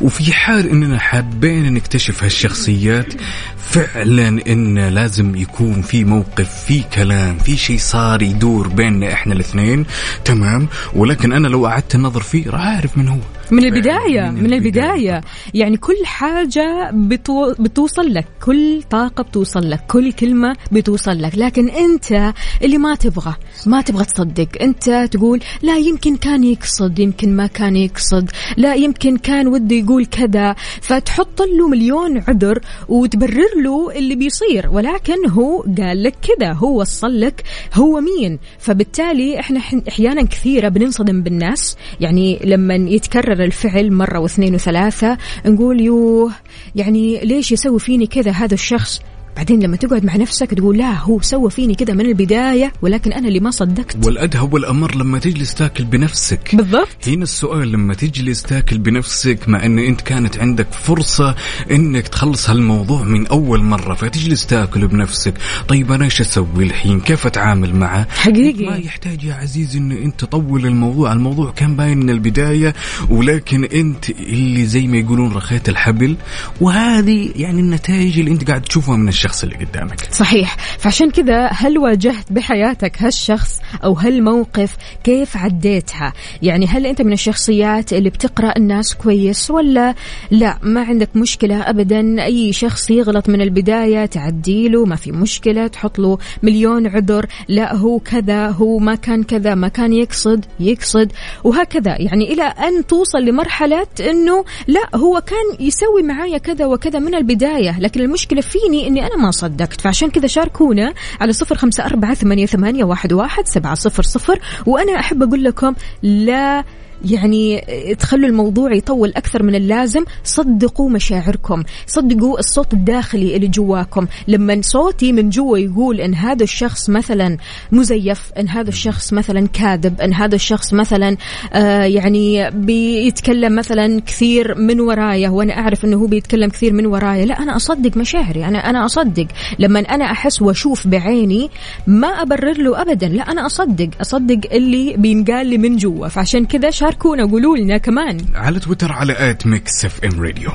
[0.00, 3.12] وفي حال إننا حابين نكتشف هالشخصيات
[3.58, 9.86] فعلا إن لازم يكون في موقف في كلام في شيء صار يدور بيننا إحنا الاثنين
[10.24, 13.18] تمام؟ ولكن أنا لو قعدت النظر فيه راح أعرف من هو.
[13.50, 15.20] من البداية من البداية.
[15.54, 21.32] يعني كل حاجة بتو بتوصل لك كل طاقة بتوصل لك كل كلمة بتوصل لك.
[21.38, 23.34] لكن أنت اللي ما تبغى
[23.66, 24.48] ما تبغى تصدق.
[24.60, 28.30] أنت تقول لا يمكن كان يقصد يمكن ما كان يقصد.
[28.56, 30.54] لا يمكن كان وده يقول كذا.
[30.80, 34.68] فتحط له مليون عذر وتبرر له اللي بيصير.
[34.72, 36.52] ولكن هو قال لك كذا.
[36.52, 37.42] هو وصل لك
[37.74, 38.38] هو مين.
[38.58, 41.76] فبالتالي إحنا أحيانا كثيرة بننصدم بالناس.
[42.00, 45.18] يعني لما يتكرر الفعل مرة واثنين وثلاثة.
[45.46, 46.32] نقول يوه
[46.74, 49.00] يعني ليش يسوي فيني كذا هذا الشخص؟
[49.36, 53.28] بعدين لما تقعد مع نفسك تقول لا هو سوى فيني كذا من البداية ولكن أنا
[53.28, 54.06] اللي ما صدقت.
[54.06, 56.56] والأدهى والأمر لما تجلس تاكل بنفسك.
[56.56, 57.08] بالضبط.
[57.08, 61.34] هنا السؤال لما تجلس تاكل بنفسك مع إن أنت كانت عندك فرصة
[61.70, 65.34] إنك تخلص هالموضوع من أول مرة فتجلس تاكل بنفسك.
[65.68, 68.66] طيب أنا إيش أسوي الحين؟ كيف أتعامل معه؟ حقيقي.
[68.66, 71.12] ما يحتاج يا عزيزي إن أنت تطول الموضوع.
[71.12, 72.74] الموضوع كان باين من البداية
[73.10, 76.16] ولكن أنت اللي زي ما يقولون رخيت الحبل
[76.60, 80.00] وهذه يعني النتائج اللي أنت قاعد تشوفها من الشخص اللي قدامك.
[80.12, 80.56] صحيح.
[80.78, 87.92] فعشان كذا هل واجهت بحياتك هالشخص أو هالموقف؟ كيف عديتها؟ يعني هل أنت من الشخصيات
[87.92, 89.94] اللي بتقرأ الناس كويس ولا
[90.30, 92.24] لا؟ ما عندك مشكلة أبدا.
[92.24, 95.66] أي شخص يغلط من البداية تعديله ما في مشكلة.
[95.66, 97.26] تحط له مليون عذر.
[97.48, 101.12] لا هو كذا هو ما كان كذا ما كان يقصد يقصد.
[101.44, 101.96] وهكذا.
[101.98, 107.80] يعني إلى أن توصل لمرحلة أنه لا هو كان يسوي معايا كذا وكذا من البداية.
[107.80, 109.80] لكن المشكلة فيني أني أنا ما صدقت.
[109.80, 112.46] فعشان كذا شاركونا على صفر خمسة أربعة ثمانية,
[112.84, 114.38] واحد سبعة صفر صفر.
[114.66, 116.64] وأنا أحب أقول لكم لا
[117.04, 117.60] يعني
[117.98, 124.06] تخلوا الموضوع يطول أكثر من اللازم صدقوا مشاعركم صدقوا الصوت الداخلي اللي جواكم.
[124.28, 127.36] لما صوتي من جوا يقول إن هذا الشخص مثلا
[127.72, 131.16] مزيف إن هذا الشخص مثلا كاذب إن هذا الشخص مثلا
[131.52, 137.24] آه يعني بيتكلم مثلا كثير من ورايا وأنا أعرف إنه هو بيتكلم كثير من ورايا
[137.26, 139.26] لا أنا أصدق مشاعري أنا أنا أصدق.
[139.58, 141.50] لما أنا أحس وأشوف بعيني
[141.86, 146.08] ما أبرر له أبدا لا أنا أصدق أصدق اللي بينقال لي من جوا.
[146.08, 148.18] فعشان كذا شاركونا قولوا لنا كمان.
[148.34, 150.50] على تويتر على at ميكس اف ام راديو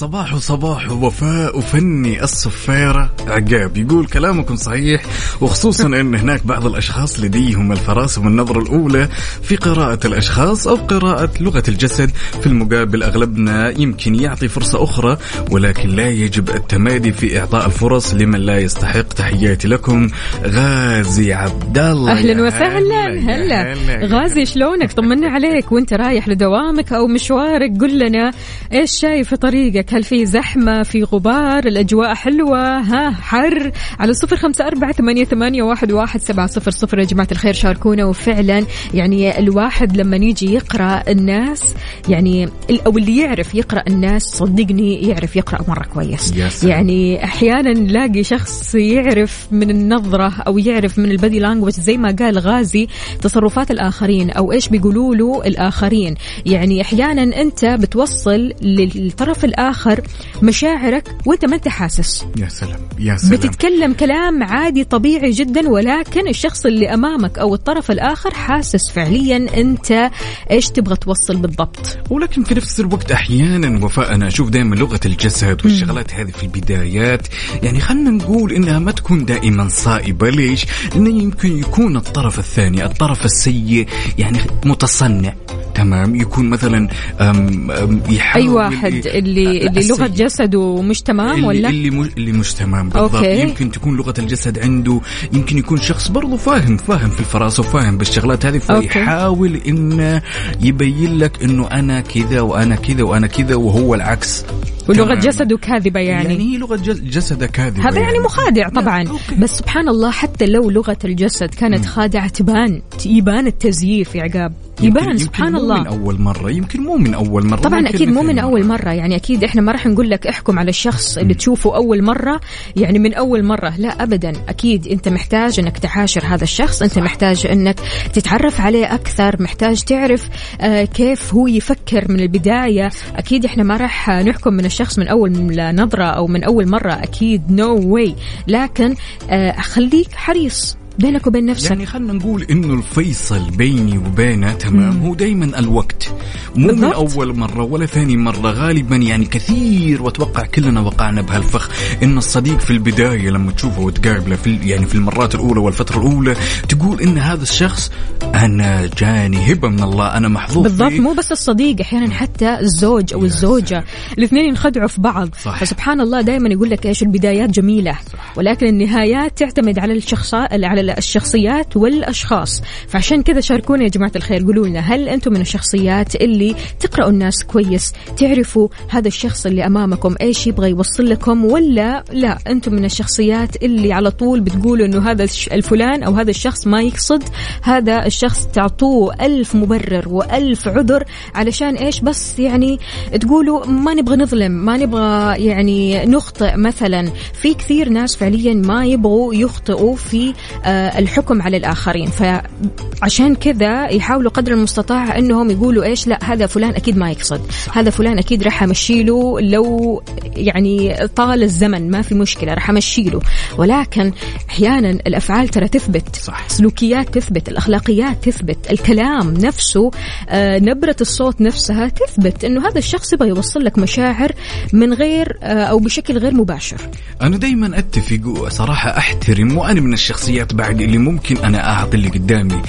[0.00, 5.02] صباح صباح وفاء وفني الصفيرة عقاب يقول كلامكم صحيح
[5.40, 9.08] وخصوصا أن هناك بعض الأشخاص لديهم الفراسة والنظرة الأولى
[9.42, 12.10] في قراءة الأشخاص أو قراءة لغة الجسد.
[12.40, 15.18] في المقابل أغلبنا يمكن يعطي فرصة أخرى
[15.50, 19.02] ولكن لا يجب التمادي في إعطاء الفرص لمن لا يستحق.
[19.02, 20.08] تحياتي لكم
[20.44, 24.06] غازي عبد الله أهلا يا وسهلا هلا هلا.
[24.06, 25.72] غازي شلونك؟ طمنا عليك.
[25.72, 28.30] وانت رايح لدوامك أو مشوارك؟ قل لنا
[28.72, 32.78] إيش شايف في طريقك؟ هل في زحمة في غبار؟ الأجواء حلوة.
[32.78, 33.70] ها حر.
[33.98, 36.98] على صفر خمسة أربعة ثمانية, ثمانية واحد, واحد سبعة صفر صفر.
[36.98, 38.04] يا جماعة الخير شاركونا.
[38.04, 41.74] وفعلا يعني الواحد لما يجي يقرأ الناس
[42.08, 42.48] يعني
[42.86, 46.32] أو اللي يعرف يقرأ الناس صدقني يعرف يقرأ مرة كويس.
[46.64, 52.38] يعني أحيانا نلاقي شخص يعرف من النظرة أو يعرف من البادي لانجوج زي ما قال
[52.38, 52.88] غازي
[53.22, 56.14] تصرفات الآخرين أو إيش بيقولوا له الآخرين.
[56.46, 59.44] يعني أحيانا أنت بتوصل للطرف
[59.86, 60.00] الآخر
[60.42, 62.26] مشاعرك وأنت ما أنت حاسس.
[62.38, 63.36] يا سلام يا سلام.
[63.36, 70.10] بتتكلم كلام عادي طبيعي جدا ولكن الشخص اللي أمامك أو الطرف الآخر حاسس فعليا أنت
[70.50, 71.98] إيش تبغى توصل بالضبط.
[72.10, 77.28] ولكن في نفس الوقت أحيانا وفاء أنا أشوف دائما لغة الجسد والشغلات هذه في البدايات.
[77.62, 80.30] يعني خلينا نقول إنها ما تكون دائما صائبة.
[80.30, 83.86] ليش؟ لأنه يمكن يكون الطرف الثاني الطرف السيء
[84.18, 85.34] يعني متصنع.
[85.74, 86.88] تمام؟ يكون مثلا
[87.20, 90.06] أم أم يحاول أي واحد ي- اللي اللي لغه.
[90.06, 93.40] جسده مش تمام اللي ولا اللي مش اللي مش تمام بالضبط أوكي.
[93.40, 95.00] يمكن تكون لغة الجسد عنده
[95.32, 98.58] يمكن يكون شخص برضه فاهم فاهم في الفراسه وفاهم بالشغلات هذه.
[98.58, 100.22] فيحاول إنه
[100.60, 104.44] يبين لك إنه أنا كذا وأنا كذا وأنا كذا وهو العكس
[104.88, 105.14] ولغة.
[105.14, 109.34] جسده كاذبة يعني, يعني هي لغة جس- جسده كاذبة هذا يعني مخادع طبعا أوكي.
[109.38, 114.52] بس سبحان الله حتى لو لغة الجسد كانت خادعة تبان يبان التزييف يا عقاب
[114.82, 115.80] يبان يمكن سبحان مو الله.
[115.80, 118.90] من أول مرة يمكن مو من أول مرة طبعا أكيد مو من أول مرة.
[118.90, 122.40] يعني أكيد إحنا ما راح نقول لك احكم على الشخص اللي تشوفه أول مرة
[122.76, 123.74] يعني من أول مرة.
[123.78, 124.32] لا ابدا.
[124.48, 126.82] أكيد أنت محتاج إنك تعاشر هذا الشخص.
[126.82, 127.80] أنت محتاج إنك
[128.12, 130.28] تتعرف عليه أكثر محتاج تعرف
[130.60, 132.88] آه كيف هو يفكر من البداية.
[133.16, 135.32] أكيد إحنا ما راح نحكم من الشخص من أول
[135.74, 136.92] نظرة أو من أول مرة.
[136.92, 138.14] أكيد نو no واي
[138.48, 138.94] لكن
[139.30, 140.79] آه خليك حريص.
[140.98, 141.70] بينك وبين نفسك.
[141.70, 146.14] يعني خلينا نقول إنه الفيصل بيني وبينه تمام هو دائما الوقت.
[146.56, 146.94] مو من بالضبط.
[146.94, 151.70] أول مرة ولا ثاني مرة غالبا يعني كثير وأتوقع كلنا وقعنا بهالفخ
[152.02, 156.36] إن الصديق في البداية لما تشوفه وتقابله في يعني في المرات الأولى والفترة الأولى
[156.68, 157.92] تقول إن هذا الشخص
[158.34, 160.92] أنا جاني هبة من الله أنا محظوظ بالضبط.
[160.92, 163.84] مو بس الصديق أحيانا حتى الزوج أو الزوجة.
[164.18, 165.28] الاثنين ينخدعوا في بعض.
[165.42, 165.58] صح.
[165.58, 167.98] فسبحان الله دائما يقول لك إيش البدايات جميلة.
[168.36, 172.62] ولكن النهايات تعتمد على الشخص على الشخصيات والأشخاص.
[172.88, 177.44] فعشان كذا شاركونا يا جماعة الخير قولوا لنا هل أنتم من الشخصيات اللي تقرأوا الناس
[177.44, 183.62] كويس تعرفوا هذا الشخص اللي أمامكم إيش يبغى يوصل لكم ولا لا أنتم من الشخصيات
[183.62, 187.22] اللي على طول بتقولوا إنه هذا الفلان أو هذا الشخص ما يقصد
[187.62, 192.78] هذا الشخص تعطوه ألف مبرر وألف عذر علشان إيش؟ بس يعني
[193.20, 197.10] تقولوا ما نبغى نظلم ما نبغى يعني نخطئ مثلا.
[197.32, 202.10] في كثير ناس فعليا ما يبغوا يخطئوا في آه، الحكم على الآخرين.
[202.10, 207.40] فعشان كذا يحاولوا قدر المستطاع أنهم يقولوا إيش لا هذا فلان أكيد ما يقصد.
[207.72, 210.02] هذا فلان أكيد راح أمشي له لو
[210.36, 213.20] يعني طال الزمن ما في مشكلة راح أمشي له.
[213.58, 214.12] ولكن
[214.50, 216.48] أحيانا الأفعال ترى تثبت صح.
[216.48, 219.90] سلوكيات تثبت الأخلاقيات تثبت الكلام نفسه
[220.28, 224.32] آه، نبرة الصوت نفسها تثبت إنه هذا الشخص يبغى يوصل لك مشاعر
[224.72, 226.76] من غير آه، أو بشكل غير مباشر.
[227.22, 232.62] أنا دائما أتفق وصراحة أحترم وأنا من الشخصيات بعد اللي ممكن أنا أعطي اللي قدامي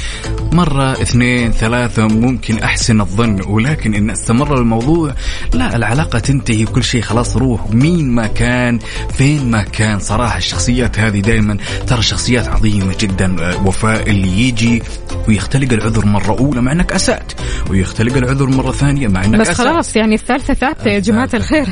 [0.53, 5.13] مرة اثنين ثلاثة ممكن أحسن الظن ولكن إن استمر الموضوع
[5.53, 8.79] لا العلاقة تنتهي كل شيء خلاص روح مين ما كان
[9.17, 14.83] فين ما كان صراحة الشخصيات هذه دائما ترى شخصيات عظيمة جدا آه، وفاء اللي يجي
[15.27, 17.31] ويختلق العذر مرة أولى مع إنك أسأت
[17.69, 19.67] ويختلق العذر مرة ثانية مع إنك بس أسأت.
[19.67, 21.37] خلاص يعني الثالثة ثابتة يا الثالثة.
[21.37, 21.67] الخير.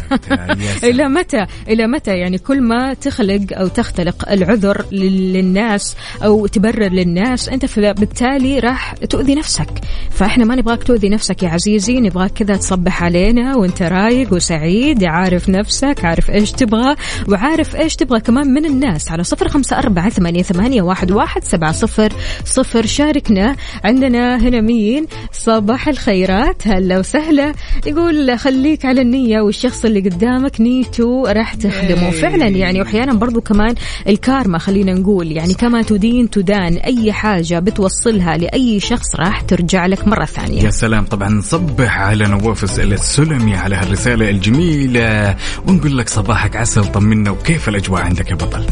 [0.90, 6.88] إلى متى إلى متى يعني كل ما تخلق أو تختلق العذر لل- للناس أو تبرر
[6.92, 9.68] للناس أنت ف- بالتالي راح تؤذي نفسك.
[10.10, 15.50] فإحنا ما نبغاك تؤذي نفسك يا عزيزي نبغاك كذا تصبح علينا وأنت رايق وسعيد عارف
[15.50, 16.96] نفسك عارف إيش تبغى
[17.28, 19.12] وعارف إيش تبغى كمان من الناس.
[19.12, 22.14] على صفر خمسة أربعة ثمانية, ثمانية واحد, واحد سبعة صفر
[22.46, 27.54] صفر شاركنا عندنا هنا مين؟ صباح الخيرات هلا وسهلا.
[27.86, 32.10] يقول خليك على النية والشخص اللي قدامك نيته راح تخدمه.
[32.12, 33.76] فعلا يعني واحيانا برضو كمان
[34.08, 40.08] الكارما خلينا نقول يعني كما تدين تدان أي حاجة بتوصلها لأي شخص راح ترجع لك
[40.08, 40.64] مرة ثانية.
[40.64, 41.06] يا سلام.
[41.06, 45.36] طبعا نصبح على نواف السلمي على هالرسالة الجميلة.
[45.68, 48.66] ونقول لك صباحك عسل طمنا وكيف الأجواء عندك يا بطل؟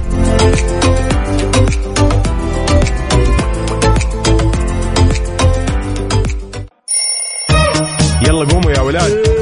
[8.22, 9.37] يلا قوموا يا ولاد.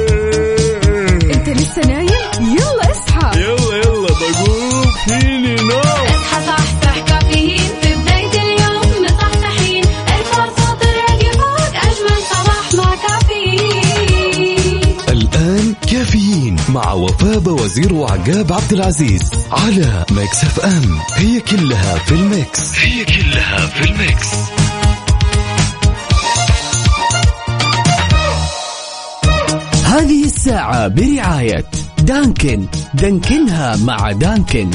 [16.76, 21.00] مع وفاء وزير وعقاب عبد العزيز على Mix FM.
[21.16, 22.80] هي كلها في ال mix.
[22.80, 24.28] هي كلها في ال mix.
[29.86, 31.66] هذه الساعة برعاية
[32.00, 32.66] دانكن.
[32.94, 34.72] دانكنها مع دانكن.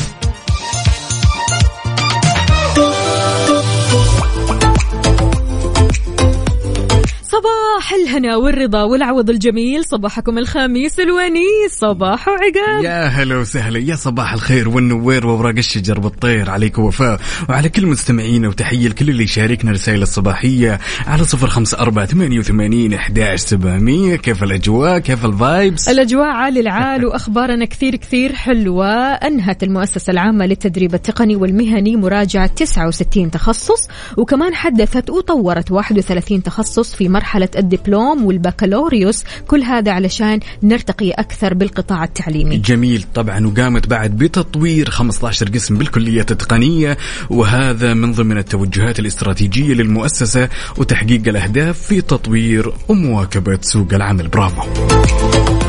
[7.31, 12.85] صباح الهنا والرضا والعوض الجميل صباحكم الخميس الونيس صباح وعقاب.
[12.85, 18.49] يا هلا وسهلا يا صباح الخير والنوير وأوراق الشجر بالطير عليك وفاء وعلى كل مستمعينا
[18.49, 24.17] وتحية لكل اللي يشاركنا رسائل الصباحية على صفر خمسة أربعة ثمانية وثمانين أحداش سبعمية.
[24.17, 28.95] كيف الأجواء؟ كيف الفايبس؟ الأجواء عالي العال وأخبارنا كثير كثير حلوة.
[29.13, 37.09] أنهت المؤسسة العامة للتدريب التقني والمهني مراجعة 69 تخصص وكمان حدثت وطورت 31 تخصص في
[37.21, 39.25] مرحلة الدبلوم والبكالوريوس.
[39.49, 42.57] كل هذا علشان نرتقي أكثر بالقطاع التعليمي.
[42.57, 43.05] جميل.
[43.15, 46.97] طبعا وقامت بعد بتطوير 15 قسم بالكليات التقنية
[47.31, 54.29] وهذا من ضمن التوجهات الاستراتيجية للمؤسسة وتحقيق الأهداف في تطوير ومواكبة سوق العمل.
[54.29, 55.60] برافو.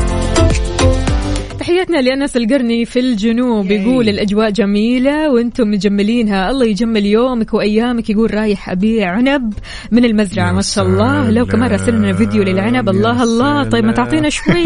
[1.62, 3.70] تحياتنا لأنس القرني في الجنوب.
[3.70, 6.50] يقول الأجواء جميلة وأنتم مجملينها.
[6.50, 9.54] الله يجمل يومك وأيامك يقول رايح أبيع عنب
[9.90, 10.46] من المزرعة.
[10.48, 11.30] يا ما شاء الله.
[11.30, 11.70] لو كمان.
[11.70, 12.88] راسلنا فيديو للعنب.
[12.88, 13.64] الله الله.
[13.64, 13.92] طيب ما.
[13.92, 14.64] تعطينا شوي.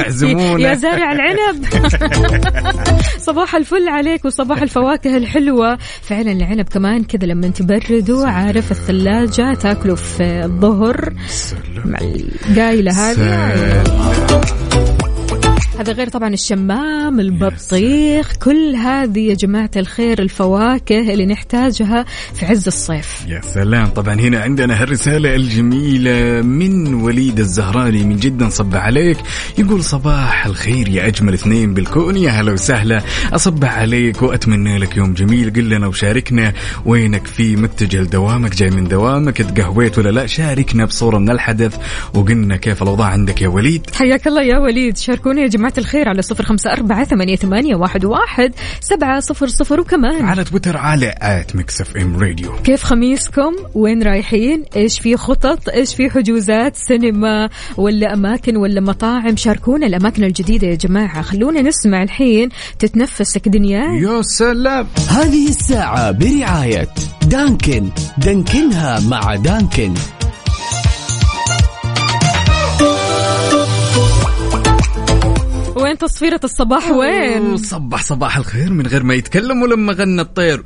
[0.65, 1.65] يا زارع العنب.
[3.29, 5.77] صباح الفل عليك وصباح الفواكه الحلوة.
[6.03, 11.13] فعلا العنب كمان كذا لما تبرده عارف الثلاجة تاكله في الظهر.
[11.85, 11.99] مع
[12.49, 14.76] القايلة هذه.
[15.79, 22.67] هذا غير طبعا الشمام البطيخ كل هذه يا جماعة الخير الفواكه اللي نحتاجها في عز
[22.67, 23.27] الصيف.
[23.29, 23.87] يا سلام.
[23.87, 29.19] طبعا هنا عندنا هالرسالة الجميلة من وليد الزهراني من جدا صب عليك.
[29.59, 33.03] يقول صباح الخير يا أجمل اثنين بالكون يا هلا وسهلا.
[33.33, 35.53] أصبح عليك وأتمنى لك يوم جميل.
[35.53, 36.53] قل لنا وشاركنا
[36.85, 41.77] وينك في متجه لدوامك جاي من دوامك تقهويت ولا لا؟ شاركنا بصورة من الحدث
[42.15, 43.91] وقلنا كيف الأوضاع عندك يا وليد.
[43.95, 44.97] حياك الله يا وليد.
[44.97, 49.81] شاركونا يا جماعة الخير على صفر خمسة أربعة ثمانية, ثمانية واحد, واحد سبعة صفر صفر
[49.81, 50.25] وكمان.
[50.25, 52.53] على تويتر على at Mix FM Radio.
[52.65, 59.37] كيف خميسكم؟ وين رايحين؟ إيش في خطط؟ إيش في حجوزات سينما ولا أماكن ولا مطاعم؟
[59.37, 61.23] شاركونا الأماكن الجديدة يا جماعة.
[61.23, 62.49] خلونا نسمع الحين
[62.79, 64.87] تتنفسك دنياي يا سلام.
[65.11, 66.89] هذه الساعة برعاية
[67.27, 67.89] دانكن.
[68.19, 69.95] دانكنها مع دانكن.
[75.87, 80.62] وين تصفيرة الصباح؟ وين؟ صبح صباح الخير من غير ما يتكلم ولما غنى الطير.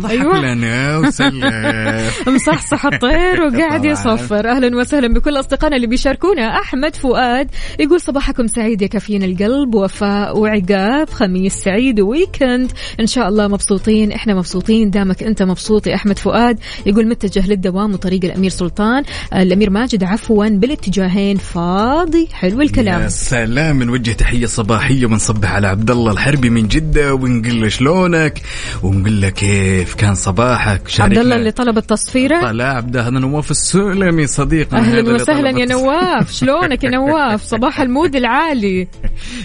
[0.00, 0.40] ضحك أيوة.
[0.54, 3.84] لنا وسلف مصحصح الطير وقاعد.
[3.84, 4.48] يصفر.
[4.50, 6.60] أهلا وسهلا بكل أصدقائنا اللي بيشاركونا.
[6.60, 9.74] أحمد فؤاد يقول صباحكم سعيد يا كافيين القلب.
[9.74, 14.12] وفاء وعقاب خميس سعيد وويكند إن شاء الله مبسوطين.
[14.12, 14.90] إحنا مبسوطين.
[14.90, 16.58] دامك أنت مبسوط يا أحمد فؤاد.
[16.86, 19.02] يقول متجه للدوام وطريق الأمير سلطان.
[19.34, 21.36] الأمير ماجد عفوا بالاتجاهين.
[21.36, 22.28] فاضي.
[22.32, 23.02] حلو الكلام.
[23.02, 23.82] يا سلام.
[23.82, 27.14] نوجه تحية صباحية ونصبح على عبد الله الحربي من جدة.
[27.14, 28.40] ونقول له شلونك؟
[28.82, 31.18] ونقول له كيف؟ كان صباحك؟ عبد.
[31.18, 36.32] الله اللي طلب التصفيرة؟ طلع عبده هذا نواف السلمي صديقنا أهلا وسهلا يا نواف.
[36.40, 38.88] شلونك يا نواف؟ صباح المود العالي.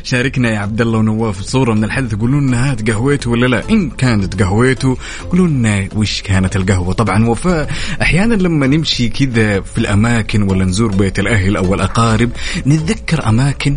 [0.03, 2.15] شاركنا يا عبد الله ونواف صورة من الحدث.
[2.15, 4.97] قولوا لنا هات قهوته ولا لا؟ إن كانت قهوته
[5.31, 7.69] قولوا لنا وش كانت القهوة؟ طبعا وفاء
[8.01, 12.29] أحيانا لما نمشي كذا في الأماكن ولا نزور بيت الأهل أو الأقارب
[12.67, 13.75] نتذكر أماكن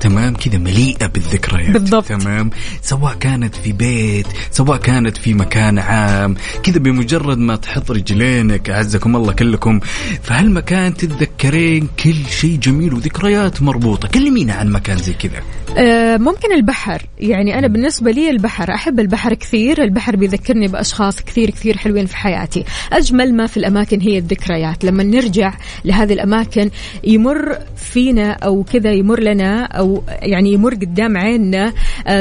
[0.00, 1.70] تمام كذا مليئة بالذكريات.
[1.70, 2.06] بالضبط.
[2.06, 2.50] تمام.
[2.82, 9.16] سواء كانت في بيت سواء كانت في مكان عام كذا بمجرد ما تحط رجلينك أعزكم
[9.16, 9.80] الله كلكم
[10.22, 14.08] في هالمكان تتذكرين كل شيء جميل وذكريات مربوطة.
[14.08, 15.42] كلمينا عن مكان زي كذا.
[15.78, 17.02] آه، ممكن البحر.
[17.18, 19.82] يعني أنا بالنسبة لي البحر أحب البحر كثير.
[19.82, 22.64] البحر بيذكرني بأشخاص كثير كثير حلوين في حياتي.
[22.92, 24.84] أجمل ما في الأماكن هي الذكريات.
[24.84, 26.70] لما نرجع لهذه الأماكن
[27.04, 31.72] يمر فينا أو كذا يمر لنا أو يعني يمر قدام عيننا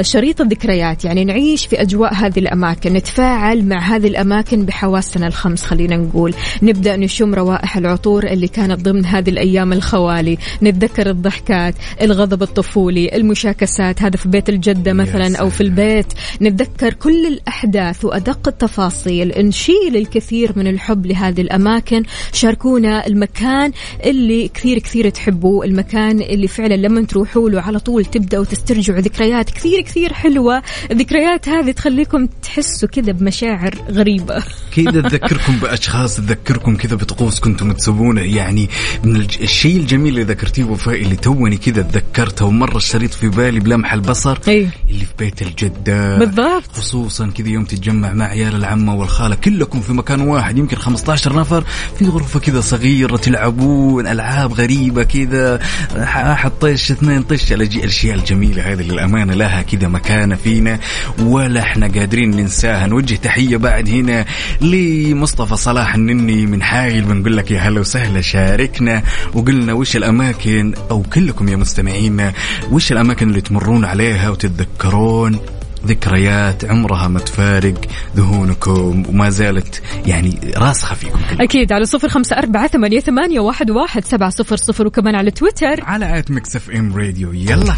[0.01, 1.05] شريط الذكريات.
[1.05, 6.33] يعني نعيش في أجواء هذه الأماكن نتفاعل مع هذه الأماكن بحواسنا الخمس خلينا نقول.
[6.61, 10.37] نبدأ نشم روائح العطور اللي كانت ضمن هذه الأيام الخوالي.
[10.63, 16.13] نتذكر الضحكات الغضب الطفولي المشاكسات هذا في بيت الجدة مثلا أو في البيت.
[16.41, 19.33] نتذكر كل الأحداث وأدق التفاصيل.
[19.37, 22.03] نشيل الكثير من الحب لهذه الأماكن.
[22.33, 23.71] شاركونا المكان
[24.05, 29.49] اللي كثير كثير تحبوه المكان اللي فعلا لما تروحوا له على طول تبدأوا تسترجعوا ذكريات
[29.49, 30.61] كثير كثير حلوة
[30.91, 34.43] الذكريات هذه تخليكم تحسوا كذا بمشاعر غريبة
[34.75, 38.69] كذا تذكركم بأشخاص تذكركم كذا بطقوس كنتم تسوونه يعني
[39.03, 43.93] من الشيء الجميل اللي ذكرتيه وفاء اللي توني كذا تذكرته ومرة الشريط في بالي بلمح
[43.93, 44.69] البصر أي.
[44.89, 46.71] اللي في بيت الجدة بالضبط.
[46.71, 51.63] خصوصا كذا يوم تتجمع مع عيال العمة والخالة كلكم في مكان واحد يمكن 15 نفر
[51.99, 55.59] في غرفة كذا صغيرة تلعبون ألعاب غريبة كذا
[55.95, 60.79] واحد طش اثنين طش الأشياء الجميلة هذه للأمانة لها كذا مكانه فينا
[61.19, 62.87] ولا إحنا قادرين ننساها.
[62.87, 64.25] نوجه تحية بعد هنا
[64.61, 69.03] لمصطفى صلاح النني من حايل بنقول لك يا هلا وسهلا شاركنا.
[69.33, 72.33] وقلنا وش الأماكن أو كلكم يا مستمعينا
[72.71, 75.39] وش الأماكن اللي تمرون عليها وتتذكرون؟
[75.87, 77.73] ذكريات عمرها ما تفارق
[78.15, 81.43] ذهونكم وما زالت يعني راسخة فيكم كلكم.
[81.43, 85.83] أكيد على صفر خمسة أربعة ثمانية, ثمانية واحد, واحد سبعة صفر صفر وكمان على تويتر.
[85.83, 87.33] على at Mix FM Radio.
[87.33, 87.75] يلا.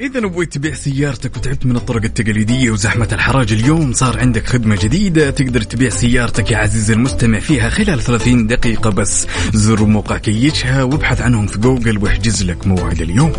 [0.00, 5.30] إذا ناوي تبيع سيارتك وتعبت من الطرق التقليدية وزحمة الحراج اليوم صار عندك خدمة جديدة
[5.30, 9.26] تقدر تبيع سيارتك يا عزيزي المستمع فيها خلال 30 دقيقة بس.
[9.54, 13.32] زر موقع كيشها وابحث عنهم في جوجل واحجز لك موعد اليوم.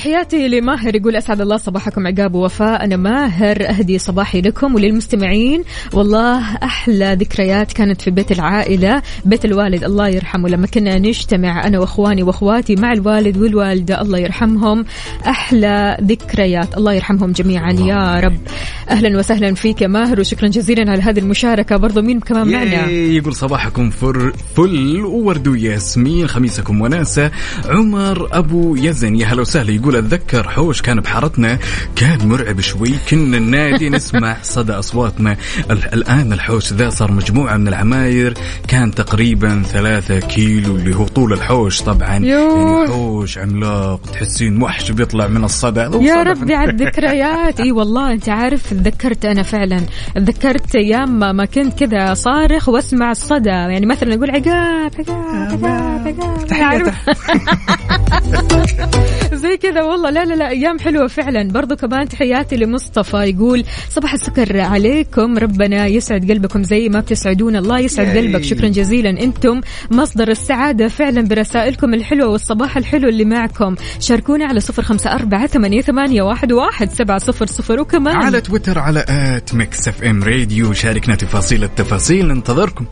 [0.00, 2.84] تحياتي لماهر يقول أسعد الله صباحكم عقاب ووفاء.
[2.84, 5.64] أنا ماهر أهدي صباحي لكم وللمستمعين.
[5.92, 9.02] والله أحلى ذكريات كانت في بيت العائلة.
[9.24, 10.48] بيت الوالد الله يرحمه.
[10.48, 14.84] لما كنا نجتمع أنا وإخواني وإخواتي مع الوالد والوالدة الله يرحمهم.
[15.26, 16.76] أحلى ذكريات.
[16.76, 17.72] الله يرحمهم جميعا.
[17.72, 18.38] يا رب.
[18.90, 21.76] أهلا وسهلا فيك يا ماهر وشكرا جزيلا على هذه المشاركة.
[21.76, 27.30] برضو مين كمان معنا؟ يقول صباحكم فر فل وورد وياسمين خميسكم وناسة.
[27.68, 29.70] عمر أبو يزن يا هلا وسهلا.
[29.70, 31.58] يقول أتذكر حوش كان بحارتنا
[31.96, 35.36] كان مرعب شوي كنا النادي نسمع صدى أصواتنا.
[35.70, 38.34] ال- الآن الحوش ذا صار مجموعة من العماير
[38.68, 42.08] كان تقريبا ثلاثة كيلو اللي هو طول الحوش طبعا.
[42.08, 45.80] يعني حوش عملاق تحسين وحش بيطلع من الصدى.
[45.80, 47.60] يا ربي على الذكريات.
[47.60, 49.80] إي والله أنت عارف تذكرت أنا فعلا.
[50.14, 53.48] تذكرت أيام ما- كنت كذا صارخ وأسمع الصدى.
[53.50, 56.94] يعني مثلا أقول عقاب عقاب عقاب عقاب؟
[59.42, 60.10] زي كذا والله.
[60.10, 61.48] لا لا لا أيام حلوة فعلا.
[61.48, 65.38] برضو كمان تحياتي لمصطفى يقول صباح السكر عليكم.
[65.38, 67.56] ربنا يسعد قلبكم زي ما بتسعدون.
[67.56, 68.18] الله يسعد ياي.
[68.18, 68.42] قلبك.
[68.42, 69.10] شكرا جزيلا.
[69.10, 69.60] أنتم
[69.90, 73.74] مصدر السعادة فعلا برسائلكم الحلوة والصباح الحلو اللي معكم.
[74.00, 77.80] شاركونا على صفر خمسة أربعة ثمانية, ثمانية واحد, واحد سبعة صفر صفر.
[77.80, 82.28] وكمان على تويتر على at Mix FM Radio شاركنا تفاصيل التفاصيل.
[82.28, 82.86] ننتظركم.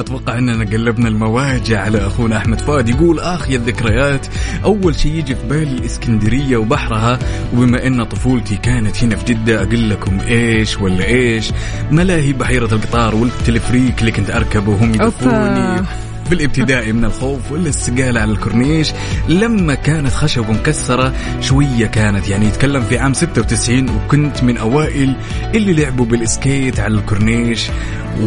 [0.00, 4.26] أتوقع إننا قلبنا المواجع على أخونا أحمد فؤاد يقول آخ يا الذكريات
[4.64, 7.18] أول شيء يجي في بالي الاسكندريه وبحرها
[7.54, 11.52] وبما إن طفولتي كانت هنا في جدة أقول لكم إيش ولا إيش
[11.90, 15.82] ملاهي بحيرة القطار والتلفريك اللي كنت أركبه وهم يدفوني.
[16.30, 18.92] بالابتدائي من الخوف ولا السقالة على الكورنيش
[19.28, 25.14] لما كانت خشب ومكسرة شوية كانت يعني يتكلم في عام 96 وكنت من أوائل
[25.54, 27.70] اللي لعبوا بالإسكيت على الكورنيش.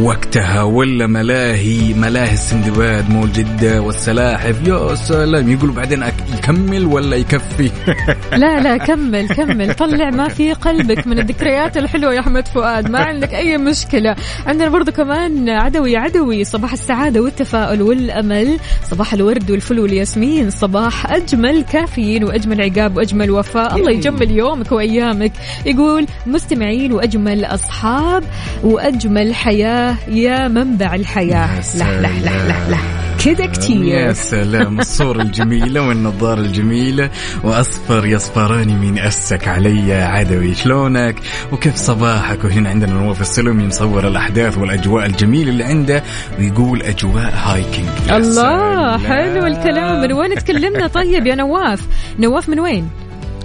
[0.01, 4.67] وقتها ولا ملاهي ملاهي السندباد مول جدة والسلاحف.
[4.67, 6.03] يا سلام يقولوا بعدين
[6.37, 7.71] يكمل ولا يكفي؟
[8.41, 9.73] لا لا كمل كمل.
[9.73, 14.15] طلع ما في قلبك من الذكريات الحلوة يا أحمد فؤاد ما عندك أي مشكلة.
[14.47, 18.59] عندنا برضو كمان عدوي عدوي صباح السعادة والتفاؤل والأمل.
[18.91, 20.49] صباح الورد والفل والياسمين.
[20.49, 23.75] صباح أجمل كافيين وأجمل عقاب وأجمل وفاء.
[23.75, 25.31] الله يجمل يومك وأيامك.
[25.65, 28.23] يقول مستمعين وأجمل أصحاب
[28.63, 29.95] وأجمل حياة.
[30.09, 31.49] يا منبع الحياة.
[31.55, 37.09] يا لح لح لح لح لح كده كتير يا سلام الصورة الجميلة والنظارة الجميلة
[37.43, 41.15] وأصفر يصفراني من أسك علي عدوي شلونك؟
[41.51, 46.03] وكيف صباحك؟ وهنا عندنا نواف السلمي مصور الأحداث والأجواء الجميلة اللي عنده
[46.39, 47.87] ويقول أجواء hiking.
[48.07, 48.99] يا الله سلام.
[48.99, 50.01] حلو الكلام.
[50.01, 51.87] من وين تكلمنا طيب يا نواف؟
[52.19, 52.89] نواف من وين؟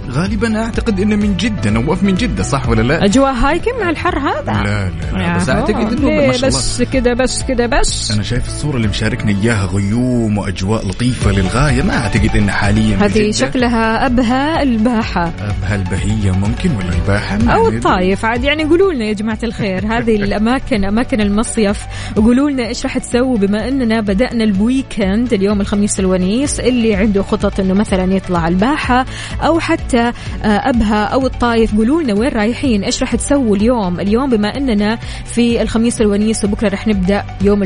[0.09, 4.19] غالبا أعتقد إنه من جدة نواف من جدة صح ولا لا؟ أجواء hiking مع الحر
[4.19, 4.63] هذا.
[4.63, 6.59] لا لا, لا بس إنه ليه ما شاء الله.
[6.59, 8.11] بس كده بس كده بس.
[8.11, 13.31] أنا شايف الصورة اللي مشاركنا إياها غيوم وأجواء لطيفة للغاية ما أعتقد إنه حاليا هذه.
[13.31, 15.31] شكلها ابها الباحة.
[15.39, 17.69] أبها البهية ممكن ولا الباحة؟ ما أو.
[17.69, 21.85] الطايف عاد يعني قولوا لنا يا جماعة الخير هذه الأماكن أماكن المصيف
[22.17, 27.23] وقولوا لنا إيش راح تسووا بما إننا بدأنا ال weekend اليوم الخميس الونيس اللي عنده
[27.23, 29.05] خطط إنه مثلا يطلع الباحة
[29.41, 34.29] أو حتى آه، أبها أو الطايف قولوا لنا وين رايحين؟ إيش راح تسووا اليوم؟ اليوم
[34.29, 37.63] بما أننا في الخميس الونيس وبكرة راح نبدأ يوم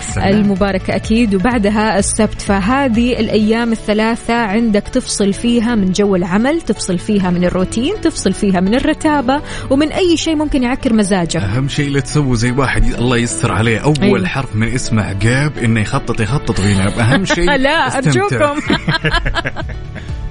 [0.00, 0.28] سلام.
[0.28, 2.40] المباركة أكيد وبعدها السبت.
[2.40, 8.60] فهذه الأيام الثلاثة عندك تفصل فيها من جو العمل تفصل فيها من الروتين تفصل فيها
[8.60, 11.36] من الرتابة ومن أي شيء ممكن يعكر مزاجك.
[11.36, 13.78] أهم شيء لا تسووا زي واحد الله يستر عليه.
[13.78, 14.26] أول أيوة.
[14.26, 18.54] حرف من اسمه عقاب إنه يخطط يخطط وينام أهم شيء لا استمتع.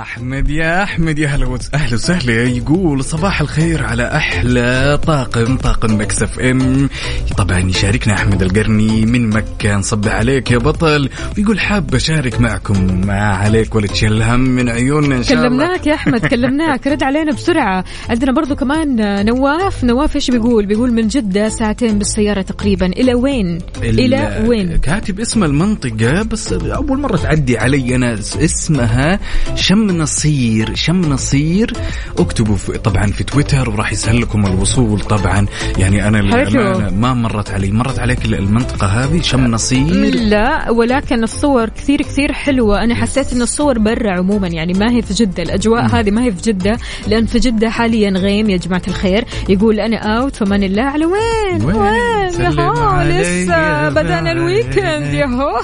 [0.00, 2.42] أحمد يا أحمد يا هلا أهلا وسهلا.
[2.42, 6.88] يقول صباح الخير على أحلى طاقم طاقم Mix FM.
[7.36, 9.76] طبعا يشاركنا أحمد القرني من مكة.
[9.76, 11.08] نصبح عليك يا بطل.
[11.38, 15.48] ويقول حاب أشارك معكم ما عليك ولا تشيل هم من عيوننا إن شاء الله.
[15.48, 16.86] كلمناك يا أحمد كلمناك.
[16.86, 17.84] رد علينا بسرعة.
[18.10, 19.84] عندنا برضو كمان نواف.
[19.84, 22.86] نواف إيش بيقول؟ بيقول من جدة ساعتين بالسيارة تقريبا.
[22.86, 28.14] إلى وين؟ إلى ال- وين؟ كاتب اسم المنطقة بس أول مرة تعدي علي أنا.
[28.14, 29.20] اس- اسمها
[29.54, 31.72] شم نصير شم نصير.
[32.18, 35.46] اكتبوا في طبعا في تويتر وراح يسهل لكم الوصول طبعا.
[35.78, 35.96] يعني.
[35.96, 37.70] للأمانة ما مرت علي.
[37.70, 42.84] مرت عليك المنطقة هذه شم نصير؟ لا ولكن الصور كثير كثير حلوة.
[42.84, 45.42] أنا حسيت أن الصور برا عموما يعني ما هي في جدة.
[45.42, 46.78] الأجواء هذه ما هي في جدة
[47.08, 49.24] لأن في جدة حاليا غيم يا جماعة الخير.
[49.48, 55.60] يقول أنا أوت فمان الله على وين؟ وين؟ وين؟ هو لسه بدأنا الويكند يا هو.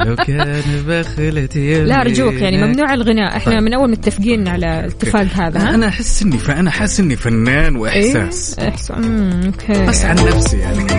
[0.00, 3.36] لو كان بخلتي لا أرجوك يعني ممنوع الغناء.
[3.46, 3.62] إحنا طيب.
[3.62, 8.58] من أول متفقين على الاتفاق هذا ها؟ أنا أحس إني فأنا حاسس إني فنان وإحساس.
[8.58, 8.90] إيه؟ إحساس.
[8.90, 9.86] أمم، okay.
[9.86, 10.86] بس عن نفسي يعني.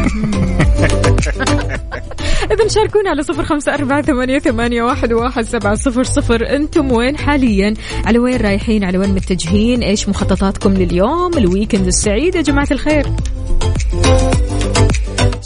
[2.52, 6.56] إذا شاركونا على صفر خمسة أربعة ثمانية, ثمانية واحد, واحد سبعة صفر صفر.
[6.56, 7.74] أنتم وين حاليا؟
[8.06, 13.06] على وين رايحين؟ على وين متجهين؟ إيش مخططاتكم لليوم ال weekend السعيد؟ يا جماعة الخير.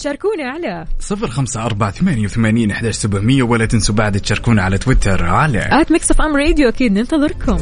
[0.02, 5.26] شاركونا على صفر خمسة أربعة ثمانية وثمانين أحداش سبعمية ولا تنسوا بعد تشاركونا على تويتر
[5.26, 7.58] على at Mix FM Radio أكيد ننتظركم.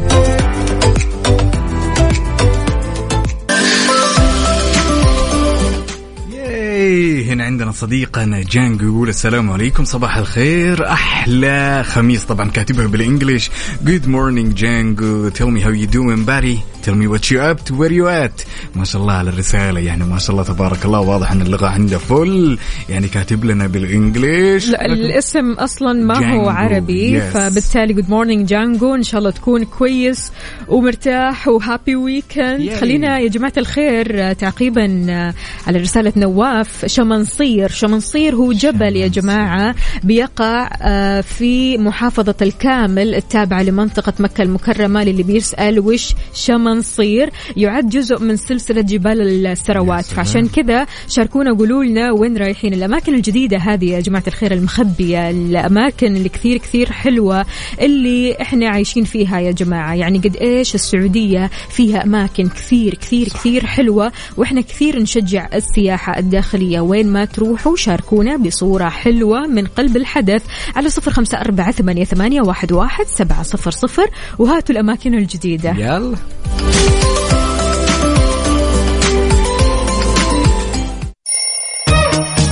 [7.30, 12.26] هنا عندنا صديقنا جانجو يقول السلام عليكم صباح الخير أحلى خميس.
[12.26, 13.50] طبعا كاتبها بال English.
[13.86, 17.74] Good morning جانجو Tell me how you doing buddy Tell me what you up to
[17.74, 18.46] where you at.
[18.76, 19.80] ما شاء الله على الرسالة.
[19.80, 21.00] يعني ما شاء الله تبارك الله.
[21.00, 22.58] واضح أن اللغة عنده فل
[22.90, 24.70] يعني كاتب لنا بال English.
[24.70, 27.20] لا الاسم أصلا ما هو جانجو، عربي.
[27.20, 27.24] Yes.
[27.24, 30.32] فبالتالي good morning جانجو إن شاء الله تكون كويس
[30.68, 32.76] ومرتاح و happy weekend yay.
[32.76, 35.34] خلينا يا جماعة الخير تعقيبا آه،
[35.68, 37.70] على رسالة نواف شمنصير.
[37.70, 45.24] شمنصير هو جبل يا جماعة بيقع آه، في محافظة الكامل التابعة لمنطقة مكة المكرمة للي
[45.24, 52.38] بيسأل وش شمنصير يعد جزء من سلسلة جبال السروات فعشان كذا شاركونا قولوا لنا وين
[52.38, 52.74] رايحين.
[52.74, 57.46] الأماكن الجديدة هذه يا جماعة الخير المخبية الأماكن اللي كثير كثير حلوة
[57.82, 59.94] اللي إحنا عايشين فيها يا جماعة.
[59.94, 66.80] يعني قد إيش السعودية فيها أماكن كثير كثير كثير حلوة وإحنا كثير نشجع السياحة الداخلية.
[66.80, 70.44] وين ما تروحوا شاركونا بصورة حلوة من قلب الحدث
[70.76, 74.10] على صفر خمسة أربعة ثمانية, ثمانية واحد, واحد سبعة صفر صفر.
[74.40, 75.72] وهاتوا الأماكن الجديدة.
[75.72, 76.16] يلا.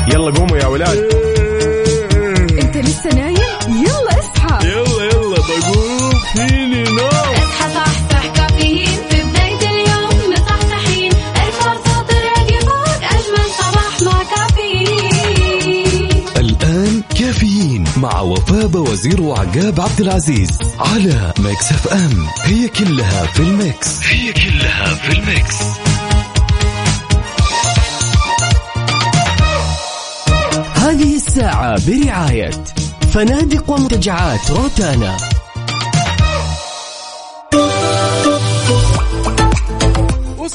[0.08, 1.27] يلا قوموا يا ولاد.
[17.98, 22.28] مع وفاء وزير وعقاب عبد العزيز على Mix FM.
[22.44, 24.08] هي كلها في ال mix.
[24.08, 25.56] هي كلها في ال mix.
[30.74, 32.52] هذه الساعة برعاية
[33.14, 35.18] فنادق ومنتجعات روتانا.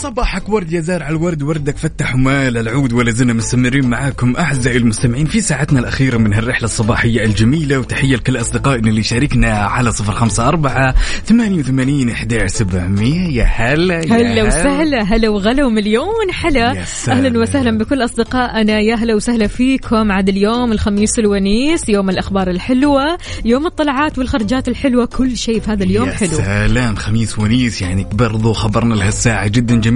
[0.03, 5.27] وصباحك ورد يا زارع الورد وردك فتح ومال العود ولا زلنا مستمرين معاكم أعزائي المستمعين
[5.27, 7.79] في ساعتنا الأخيرة من هالرحلة الصباحية الجميلة.
[7.79, 10.95] وتحية لكل أصدقائنا اللي شاركنا على صفر خمسة أربعة
[11.27, 13.29] ثمانية وثمانين احداش سبعمية.
[13.29, 16.73] يا هلا يا هلا وسهلا هلا وغلا ومليون حلا.
[16.73, 16.85] يا.
[17.09, 18.81] أهلا وسهلا بكل أصدقائنا.
[18.81, 20.13] يا هلا وسهلا فيكم.
[20.13, 25.85] عاد اليوم الخميس الونيس يوم الأخبار الحلوة يوم الطلعات والخرجات الحلوة كل شيء في هذا
[25.85, 26.29] اليوم يا حلو.
[26.29, 29.92] سلام خميس ونيس يعني برضو خبرنا لهالساعة جدا جميل.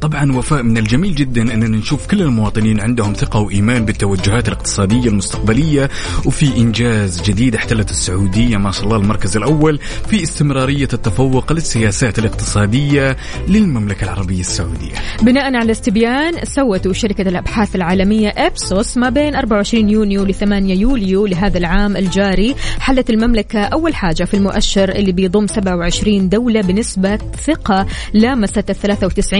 [0.00, 5.90] طبعا وفاء من الجميل جدا أننا نشوف كل المواطنين عندهم ثقة وإيمان بالتوجهات الاقتصادية المستقبلية
[6.26, 9.78] وفي إنجاز جديد احتلت السعودية ما شاء الله المركز الأول
[10.08, 13.16] في استمرارية التفوق للسياسات الاقتصادية
[13.48, 14.94] للمملكة العربية السعودية.
[15.22, 21.26] بناء على استبيان سوته شركة الأبحاث العالمية إبسوس ما بين 24 يونيو ل 8 يوليو
[21.26, 22.54] لهذا العام الجاري.
[22.78, 29.31] حلت المملكة أول حاجة في المؤشر اللي بيضم 27 دولة بنسبة ثقة لامست ال 93%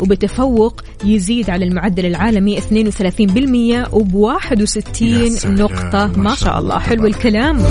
[0.00, 6.06] وبتفوق يزيد على المعدل العالمي 32% وب 61 يا سلام، نقطة.
[6.16, 6.78] ما شاء الله.
[6.78, 7.62] حلو الكلام.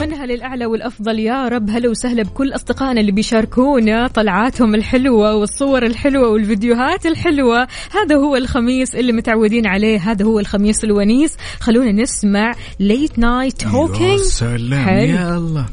[0.00, 1.18] منها للأعلى والأفضل.
[1.18, 7.66] يا رب هلا وسهلا بكل أصدقائنا اللي بيشاركونا طلعاتهم الحلوة والصور الحلوة والفيديوهات الحلوة.
[7.90, 9.98] هذا هو الخميس اللي متعودين عليه.
[9.98, 11.36] هذا هو الخميس الونيس.
[11.60, 14.88] خلونا نسمع late night يا talking سلام.
[14.88, 15.66] يا الله.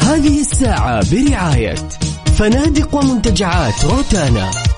[0.00, 1.74] هذه الساعة برعاية
[2.38, 4.75] فنادق ومنتجعات روتانا.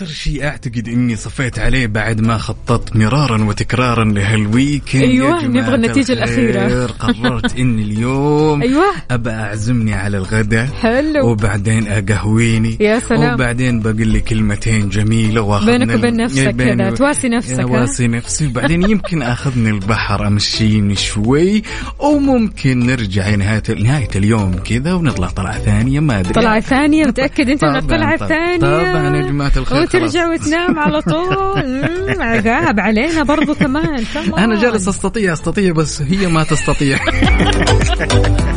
[0.00, 6.12] أكثر شيء أعتقد إني صفيت عليه بعد ما خططت مرارا وتكرارا لهالويكند جماعة نبغى النتيجة.
[6.12, 6.86] الأخيرة.
[6.86, 8.84] قررت إني اليوم أيوة.
[9.10, 11.30] أبى أعزمني على الغداء حلو.
[11.30, 13.34] وبعدين أقهويني يا سلام.
[13.34, 18.82] وبعدين بقول لي كلمتين جميلة واخذ بينك وبين نفسك كذا، تواسي نفسك،؟ تواسي نفسي وبعدين
[18.90, 21.62] يمكن أخذني البحر أمشيني شوي
[21.98, 27.64] وممكن نرجع نهاية نهاية اليوم كذا ونطلع طلعة ثانية ما أدري طلعة ثانية متأكد أنت
[27.64, 28.30] من الطلعة طبعاً.
[28.30, 30.14] الثانية طبعاً يا جماعة الخير، خلاص.
[30.16, 31.84] وتنام على طول
[32.20, 34.38] عقاب علينا برضو كمان كمان.
[34.38, 36.98] أنا جالس أستطيع أستطيع بس هي ما تستطيع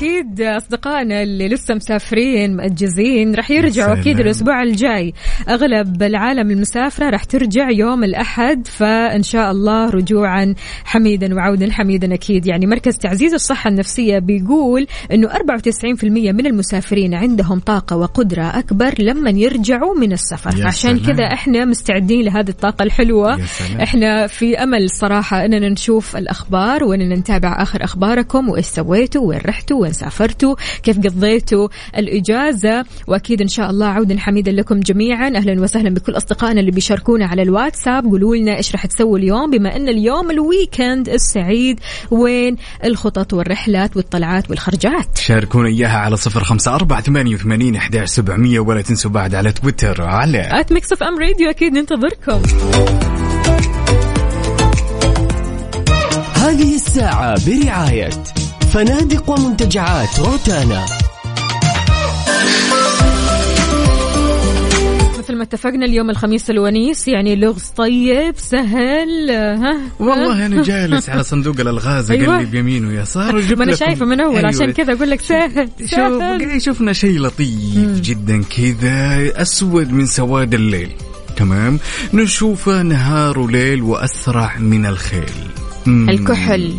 [0.00, 4.00] أكيد أصدقائنا اللي لسه مسافرين مأجزين راح يرجعوا.
[4.00, 5.14] أكيد الأسبوع الجاي
[5.48, 12.46] أغلب العالم المسافرة راح ترجع يوم الأحد فإن شاء الله رجوعا حميدا وعودا حميدا أكيد
[12.46, 19.30] يعني مركز تعزيز الصحة النفسية بيقول إنه 94% من المسافرين عندهم طاقة وقدرة أكبر لما
[19.30, 20.98] يرجعوا من السفر يا عشان.
[20.98, 23.38] كذا إحنا مستعدين لهذه الطاقة الحلوة.
[23.82, 29.89] إحنا في أمل صراحة إننا نشوف الأخبار وإننا نتابع آخر أخباركم وإيش سويتوا وين رحتوا
[29.90, 35.32] وين سافرتوا كيف قضيتوا الإجازة؟ وأكيد إن شاء الله عودا حميدا لكم جميعا.
[35.36, 38.04] أهلا وسهلا بكل أصدقائنا اللي بيشاركونا على الواتساب.
[38.04, 41.80] قولوا لنا إيش راح تسووا اليوم بما إن اليوم الويكند السعيد.
[42.10, 48.60] وين الخطط والرحلات والطلعات والخرجات؟ شاركونا إياها على صفر خمسة أربعة ثمانية وثمانين أحداش سبعمية
[48.60, 51.50] ولا تنسوا بعد على تويتر على آت ميكس إف إم راديو.
[51.50, 52.42] أكيد ننتظركم.
[56.34, 58.10] هذه الساعة برعاية
[58.72, 60.84] فنادق ومنتجعات روتانا.
[65.18, 71.22] مثل ما اتفقنا اليوم الخميس الونيس يعني لغز طيب سهل ها؟ والله أنا جالس على
[71.32, 72.36] صندوق الألغاز أيوة.
[72.36, 74.48] أقلب يمين ويسار وجبت ما أنا شايفة من أول أيوة.
[74.48, 76.22] عشان كذا أقول لك سهل شوف
[76.58, 80.90] شفنا شيء لطيف جدا كذا أسود من سواد الليل.
[81.36, 81.78] تمام؟
[82.14, 85.32] نشوفه نهار وليل وأسرع من الخيل.
[85.86, 86.10] مم.
[86.10, 86.74] الكحل.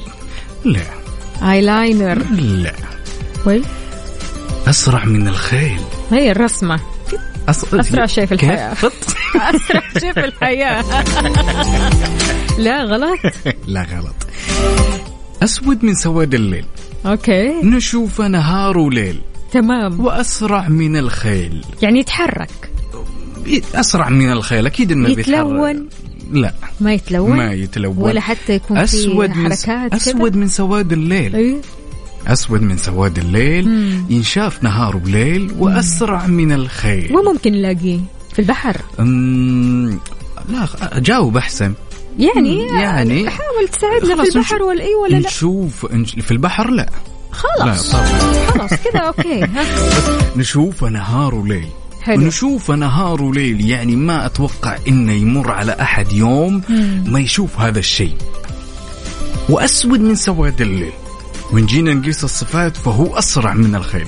[0.65, 1.00] لا.
[1.43, 2.73] ايلاينر لا.
[3.45, 3.61] وي.
[4.67, 5.79] أسرع من الخيل.
[6.11, 6.79] هي الرسمة.
[7.49, 7.73] أس...
[7.73, 8.37] أسرع شيء في.
[8.75, 8.91] خط؟
[9.35, 10.83] أسرع شيء في الحياة.
[12.65, 13.19] لا غلط.
[13.67, 14.15] لا غلط.
[15.43, 16.65] أسود من سواد الليل.
[17.05, 17.47] أوكي.
[17.63, 19.21] نشوفه نهار وليل.
[19.51, 19.99] تمام.
[20.05, 21.65] وأسرع من الخيل.
[21.81, 22.71] يعني يتحرك.
[23.75, 24.65] أسرع من الخيل.
[24.65, 25.27] أكيد إنه بيتحرك.
[25.27, 25.89] يتلون.
[26.31, 26.53] لا.
[26.79, 27.97] ما يتلون؟ ما يتلون.
[27.97, 31.35] ولا حتى يكون في أسود من حركات أسود من سواد الليل.
[31.35, 31.61] أي.
[32.27, 33.67] أسود من سواد الليل.
[33.69, 34.05] مم.
[34.09, 37.15] ينشاف نهار وليل وأسرع من الخيل.
[37.15, 37.99] وين ممكن نلاقيه
[38.33, 38.77] في البحر؟
[40.49, 40.67] لا
[40.99, 41.73] جاوب أحسن.
[42.19, 43.29] يعني؟ يعني.
[43.29, 46.89] حاول تساعدنا في البحر نشوف- ولا اي ولا لا؟ نشوف نش- في البحر لا.
[47.31, 47.95] خلاص.
[47.95, 48.33] لا طبعا.
[48.45, 49.43] خلاص كذا أوكي.
[49.55, 49.65] ها.
[50.35, 51.67] نشوفه نهار وليل.
[52.01, 52.23] حلو.
[52.23, 57.03] ونشوفه نهار وليل يعني ما أتوقع إنه يمر على أحد يوم مم.
[57.07, 58.15] ما يشوف هذا الشيء.
[59.49, 60.91] وأسود من سواد الليل.
[61.53, 64.07] وإن جينا نقيس الصفات فهو أسرع من الخيل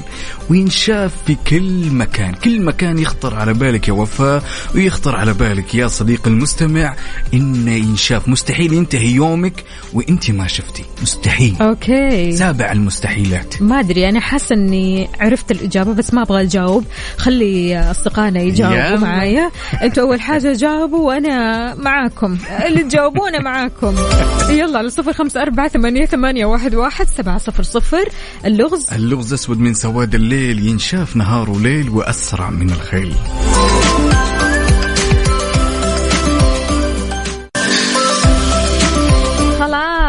[0.49, 4.43] وينشاف في كل مكان كل مكان يخطر على بالك يا وفاء
[4.75, 6.95] ويخطر على بالك يا صديق المستمع
[7.33, 9.63] إنه ينشاف مستحيل ينتهي يومك
[9.93, 10.83] وإنت ما شفتي.
[11.01, 11.55] مستحيل.
[11.61, 12.31] أوكي.
[12.31, 13.61] سابع المستحيلات.
[13.61, 16.85] ما أدري أنا حاسة إني عرفت الإجابة بس ما أبغى أجاوب.
[17.17, 18.97] خلي أصدقائنا يجاوبوا.
[18.97, 19.51] معايا.
[19.83, 22.37] أنتوا أول حاجة جاوبوا وأنا معاكم.
[22.65, 23.95] اللي تجاوبوا أنا معاكم.
[24.59, 27.07] يلا على صفر خمسة أربعة ثمانية, ثمانية واحد, واحد
[27.38, 28.09] صفر صفر
[28.45, 28.93] اللغز.
[28.93, 33.15] اللغز أسود من سواد الليل ينشاف نهار وليل وأسرع من الخيل.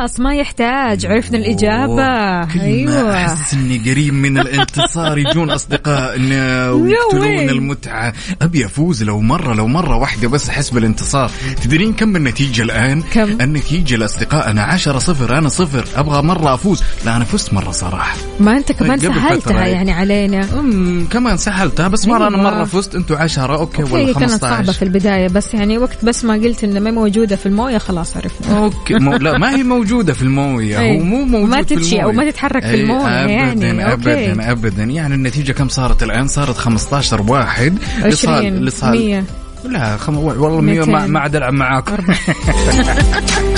[0.04, 1.06] خلاص ما يحتاج.
[1.06, 1.38] عرفنا
[1.86, 3.14] ما أيوه.
[3.14, 7.50] أحس إني قريب من الانتصار يجون اصدقائنا ويقتلون way.
[7.50, 8.12] المتعة.
[8.42, 11.30] أبي أفوز لو مرة لو مرة واحدة بس احس بالانتصار
[11.64, 15.84] تدرين كم النتيجة الآن؟ كم؟ النتيجة لأصدقائنا 10 صفر أنا صفر.
[15.96, 16.82] أبغى مرة أفوز.
[17.04, 18.16] لا أنا فزت مرة صراحة.
[18.40, 19.66] ما أنت كمان قبل سهلتها.
[19.66, 20.58] يعني علينا.
[20.58, 22.50] أمم كمان سهلتها بس مرة أنا أيوة.
[22.50, 22.94] مرة فزت.
[22.94, 26.34] أنتوا 10 أوكي هي ولا كانت صعبة 15 في البداية بس يعني وقت بس ما
[26.34, 28.58] قلت انه ما موجودة في الموية خلاص عرفنا.
[28.58, 29.62] أوكي مو لا ما هي
[29.94, 30.98] موجودة في الموية أي.
[30.98, 33.92] هو مو موجود ما تمشي أو الموية ما تتحرك في أي، الموية ابدا يعني.
[33.92, 33.94] أوكي.
[34.32, 39.24] ابدا ابدا يعني النتيجة كم صارت الآن صارت 15 واحد لصال- عشرين لصال- مية
[39.64, 40.18] لا خم...
[40.18, 41.06] والله 100 ما.
[41.06, 41.96] ما عاد ألعب معاكم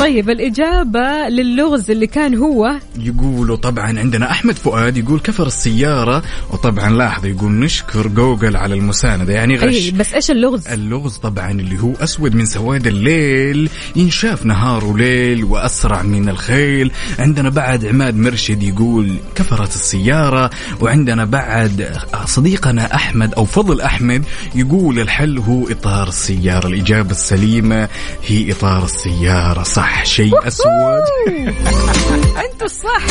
[0.00, 6.90] طيب الإجابة للغز اللي كان هو؟ يقولوا طبعا عندنا أحمد فؤاد يقول كفر السيارة وطبعا
[6.90, 9.74] لاحظ يقول نشكر جوجل على المساندة يعني غش.
[9.74, 15.44] أي بس إيش اللغز؟ اللغز طبعا اللي هو أسود من سواد الليل ينشاف نهار وليل
[15.44, 16.90] وأسرع من الخيل.
[17.18, 24.24] عندنا بعد عماد مرشد يقول كفرت السيارة وعندنا بعد صديقنا أحمد أو فضل أحمد
[24.54, 27.88] يقول الحل هو إطار السيارة الإجابة السليمة
[28.26, 29.85] هي إطار السيارة صح.
[30.04, 31.02] شيء أسود.
[32.44, 33.04] أنتوا الصح.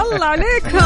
[0.00, 0.78] الله عليكم.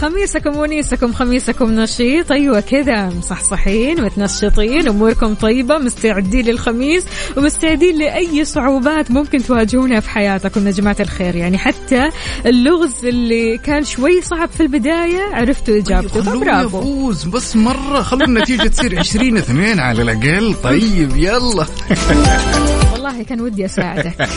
[0.00, 2.32] خميسكم ونيسكم خميسكم نشيط.
[2.32, 7.04] أيوة كذا مصحصحين متنشطين أموركم طيبة مستعدين للخميس
[7.36, 10.66] ومستعدين لأي صعوبات ممكن تواجهونها في حياتكم.
[10.66, 12.10] يا جماعة الخير يعني حتى
[12.46, 16.22] اللغز اللي كان شوي صعب في البداية عرفتوا إجابته.
[16.22, 20.54] خلوني فبرافو افوز بس مرة خلوا النتيجه تصير 20 2 على الأقل.
[20.62, 21.66] طيب يلا.
[23.04, 24.28] والله كان ودي أساعدك.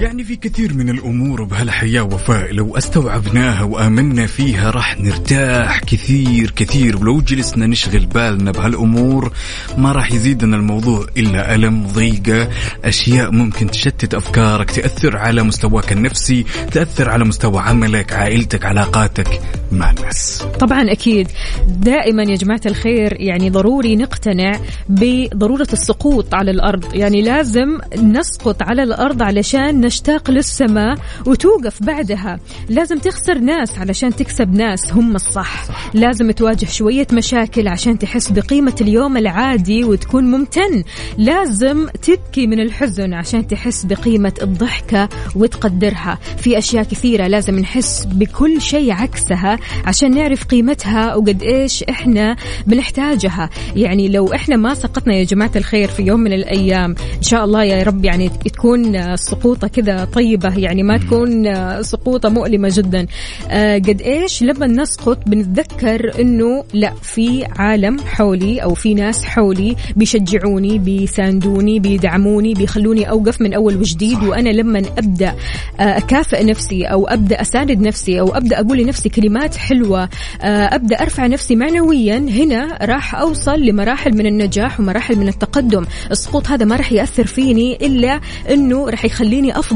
[0.00, 2.52] يعني في كثير من الأمور بهالحياة وفاء.
[2.52, 6.96] لو أستوعبناها وآمنا فيها راح نرتاح كثير كثير.
[6.96, 9.32] ولو جلسنا نشغل بالنا بهالأمور
[9.78, 12.48] ما راح يزيدنا الموضوع إلا ألم ضيقة
[12.84, 19.40] أشياء ممكن تشتت أفكارك تأثر على مستواك النفسي تأثر على مستوى عملك عائلتك علاقاتك
[19.72, 20.44] مع الناس.
[20.60, 21.28] طبعا أكيد.
[21.66, 26.94] دائما يا جماعة الخير يعني ضروري نقتنع بضرورة السقوط على الأرض.
[26.94, 32.38] يعني لازم نسقط على الأرض علشان نشتاق للسماء وتوقف بعدها.
[32.68, 35.64] لازم تخسر ناس علشان تكسب ناس هم الصح.
[35.64, 35.90] صح.
[35.94, 40.84] لازم تواجه شوية مشاكل عشان تحس بقيمة اليوم العادي وتكون ممتن.
[41.18, 46.18] لازم تبكي من الحزن عشان تحس بقيمة الضحكة وتقدرها.
[46.36, 52.36] في أشياء كثيرة لازم نحس بكل شيء عكسها عشان نعرف قيمتها وقد إيش إحنا
[52.66, 53.50] بنحتاجها.
[53.76, 57.64] يعني لو إحنا ما سقطنا يا جماعة الخير في يوم من الأيام إن شاء الله
[57.64, 63.06] يا رب يعني تكون سقوطه كذا طيبة يعني ما تكون آه، سقوطة مؤلمة جدا.
[63.50, 69.76] آه، قد إيش لما نسقط بنتذكر أنه لا في عالم حولي أو في ناس حولي
[69.96, 75.34] بيشجعوني بيساندوني بيدعموني بيخلوني أوقف من أول وجديد وأنا لما أبدأ
[75.80, 80.08] آه، أكافئ نفسي أو أبدأ أساند نفسي أو أبدأ أقول لنفسي كلمات حلوة
[80.42, 85.84] أبدأ أرفع نفسي معنويا هنا راح أوصل لمراحل من النجاح ومراحل من التقدم.
[86.10, 88.20] السقوط هذا ما راح يأثر فيني إلا
[88.50, 89.69] أنه راح يخليني أفضل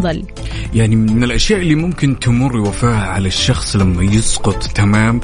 [0.74, 5.20] يعني من الأشياء اللي ممكن تمر وفاها على الشخص لما يسقط تمام؟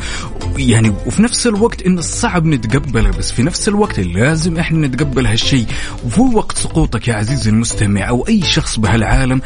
[0.58, 5.66] يعني وفي نفس الوقت إن الصعب نتقبله بس في نفس الوقت لازم إحنا نتقبل هالشيء.
[6.04, 9.40] وفي وقت سقوطك يا عزيزي المستمع أو أي شخص بهالعالم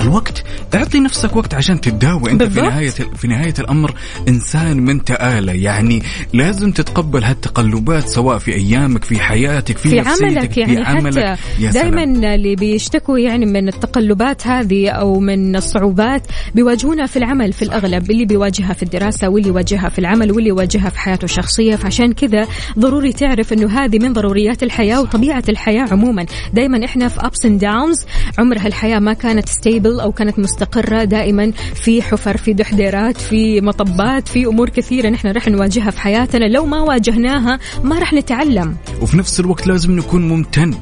[0.00, 0.44] الوقت
[0.74, 2.64] اعطي نفسك وقت عشان تتداوى أنت بالضبط.
[2.64, 3.94] في نهايه في نهاية الأمر
[4.28, 6.02] إنسان ما انت اله يعني
[6.32, 11.38] لازم تتقبل هالتقلبات سواء في أيامك في حياتك في, في نفسيتك عملك في يعني عملك.
[11.58, 11.66] حتى.
[11.72, 18.10] دائما اللي بيشتكوا يعني من التقلبات هذه أو من الصعوبات بيواجهونها في العمل في الأغلب
[18.10, 21.76] اللي بيواجهها في الدراسة واللي يواجهها في العمل واللي يواجهها في حياته الشخصية.
[21.76, 22.46] فعشان كذا
[22.78, 26.26] ضروري تعرف إنه هذه من ضروريات الحياة وطبيعة الحياة عموما.
[26.54, 28.04] دائما إحنا في ups and downs
[28.38, 31.04] عمرها الحياة ما كانت stable أو كانت مستقرة.
[31.04, 36.44] دائما في حفر في دحديرات في مطبات في أمور كثيرة نحن رح نواجهها في حياتنا.
[36.44, 38.76] لو ما واجهناها ما رح نتعلم.
[39.02, 40.74] وفي نفس الوقت لازم نكون ممتن.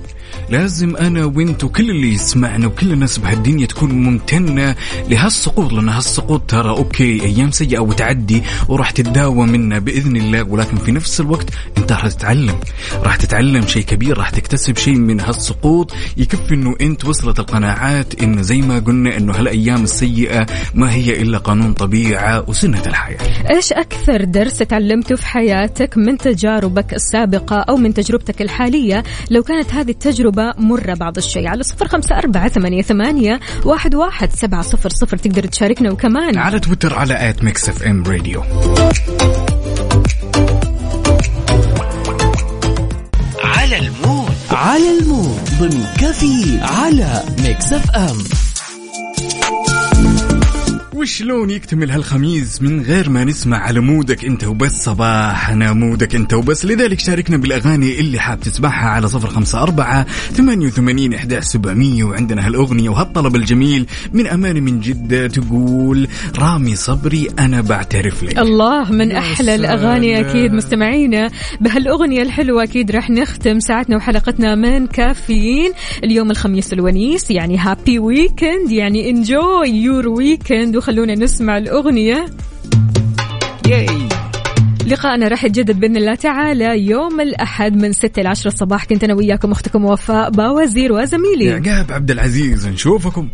[0.51, 4.74] لازم أنا وانت وكل اللي يسمعنا وكل الناس بهالدنيا تكون ممتنة
[5.09, 10.92] لهالسقوط لأن هالسقوط ترى okay أيام سيئة وتعدي وراح تتداوى منها بإذن الله ولكن في
[10.92, 12.55] نفس الوقت أنت راح تتعلم
[12.94, 18.42] راح تتعلم شيء كبير راح تكتسب شيء من هالسقوط يكفي إنه أنت وصلت القناعات انه
[18.42, 23.51] زي ما قلنا إنه هالأيام السيئة ما هي إلا قانون طبيعة وسنة الحياة.
[23.51, 29.74] إيش أكثر درس تعلمته في حياتك من تجاربك السابقة أو من تجربتك الحالية؟ لو كانت
[29.74, 34.88] هذه التجربة مرة بعض الشيء على صفر خمسة أربعة ثمانية, ثمانية واحد, واحد سبعة صفر
[34.88, 38.43] صفر تقدر تشاركنا وكمان على تويتر على آت ميكس إف إم راديو.
[43.45, 44.34] على المود.
[44.51, 45.41] على المود.
[45.61, 48.49] ضمن كفي على ميكس إف إم.
[51.01, 56.34] وشلون يكتمل هالخميس من غير ما نسمع على مودك انت وبس؟ صباح أنا مودك انت
[56.34, 56.64] وبس.
[56.64, 62.05] لذلك شاركنا بالأغاني اللي حاب تسمعها على صفر خمسة أربعة ثمانية وثمانين إحدى سبعمية.
[62.05, 68.38] وعندنا هالأغنية وهالطلب الجميل من أماني من جدة تقول رامي صبري أنا بعترف لك.
[68.38, 70.20] الله من أحلى الأغاني.
[70.20, 71.30] أكيد مستمعينا.
[71.61, 75.72] بهالأغنية الحلوة أكيد راح نختم ساعتنا وحلقتنا من كافيين.
[76.05, 82.26] اليوم الخميس الونيس يعني happy weekend يعني enjoy your weekend وخلونا نسمع الأغنية.
[83.68, 84.08] yay.
[84.86, 88.84] لقاءنا راح يتجدد بإذن الله تعالى يوم الأحد من 6 ل 10 الصباح.
[88.84, 91.45] كنت أنا وياكم أختكم وفاء باوزير وزميلي.
[91.45, 93.28] يعقاب عبد العزيز نشوفكم.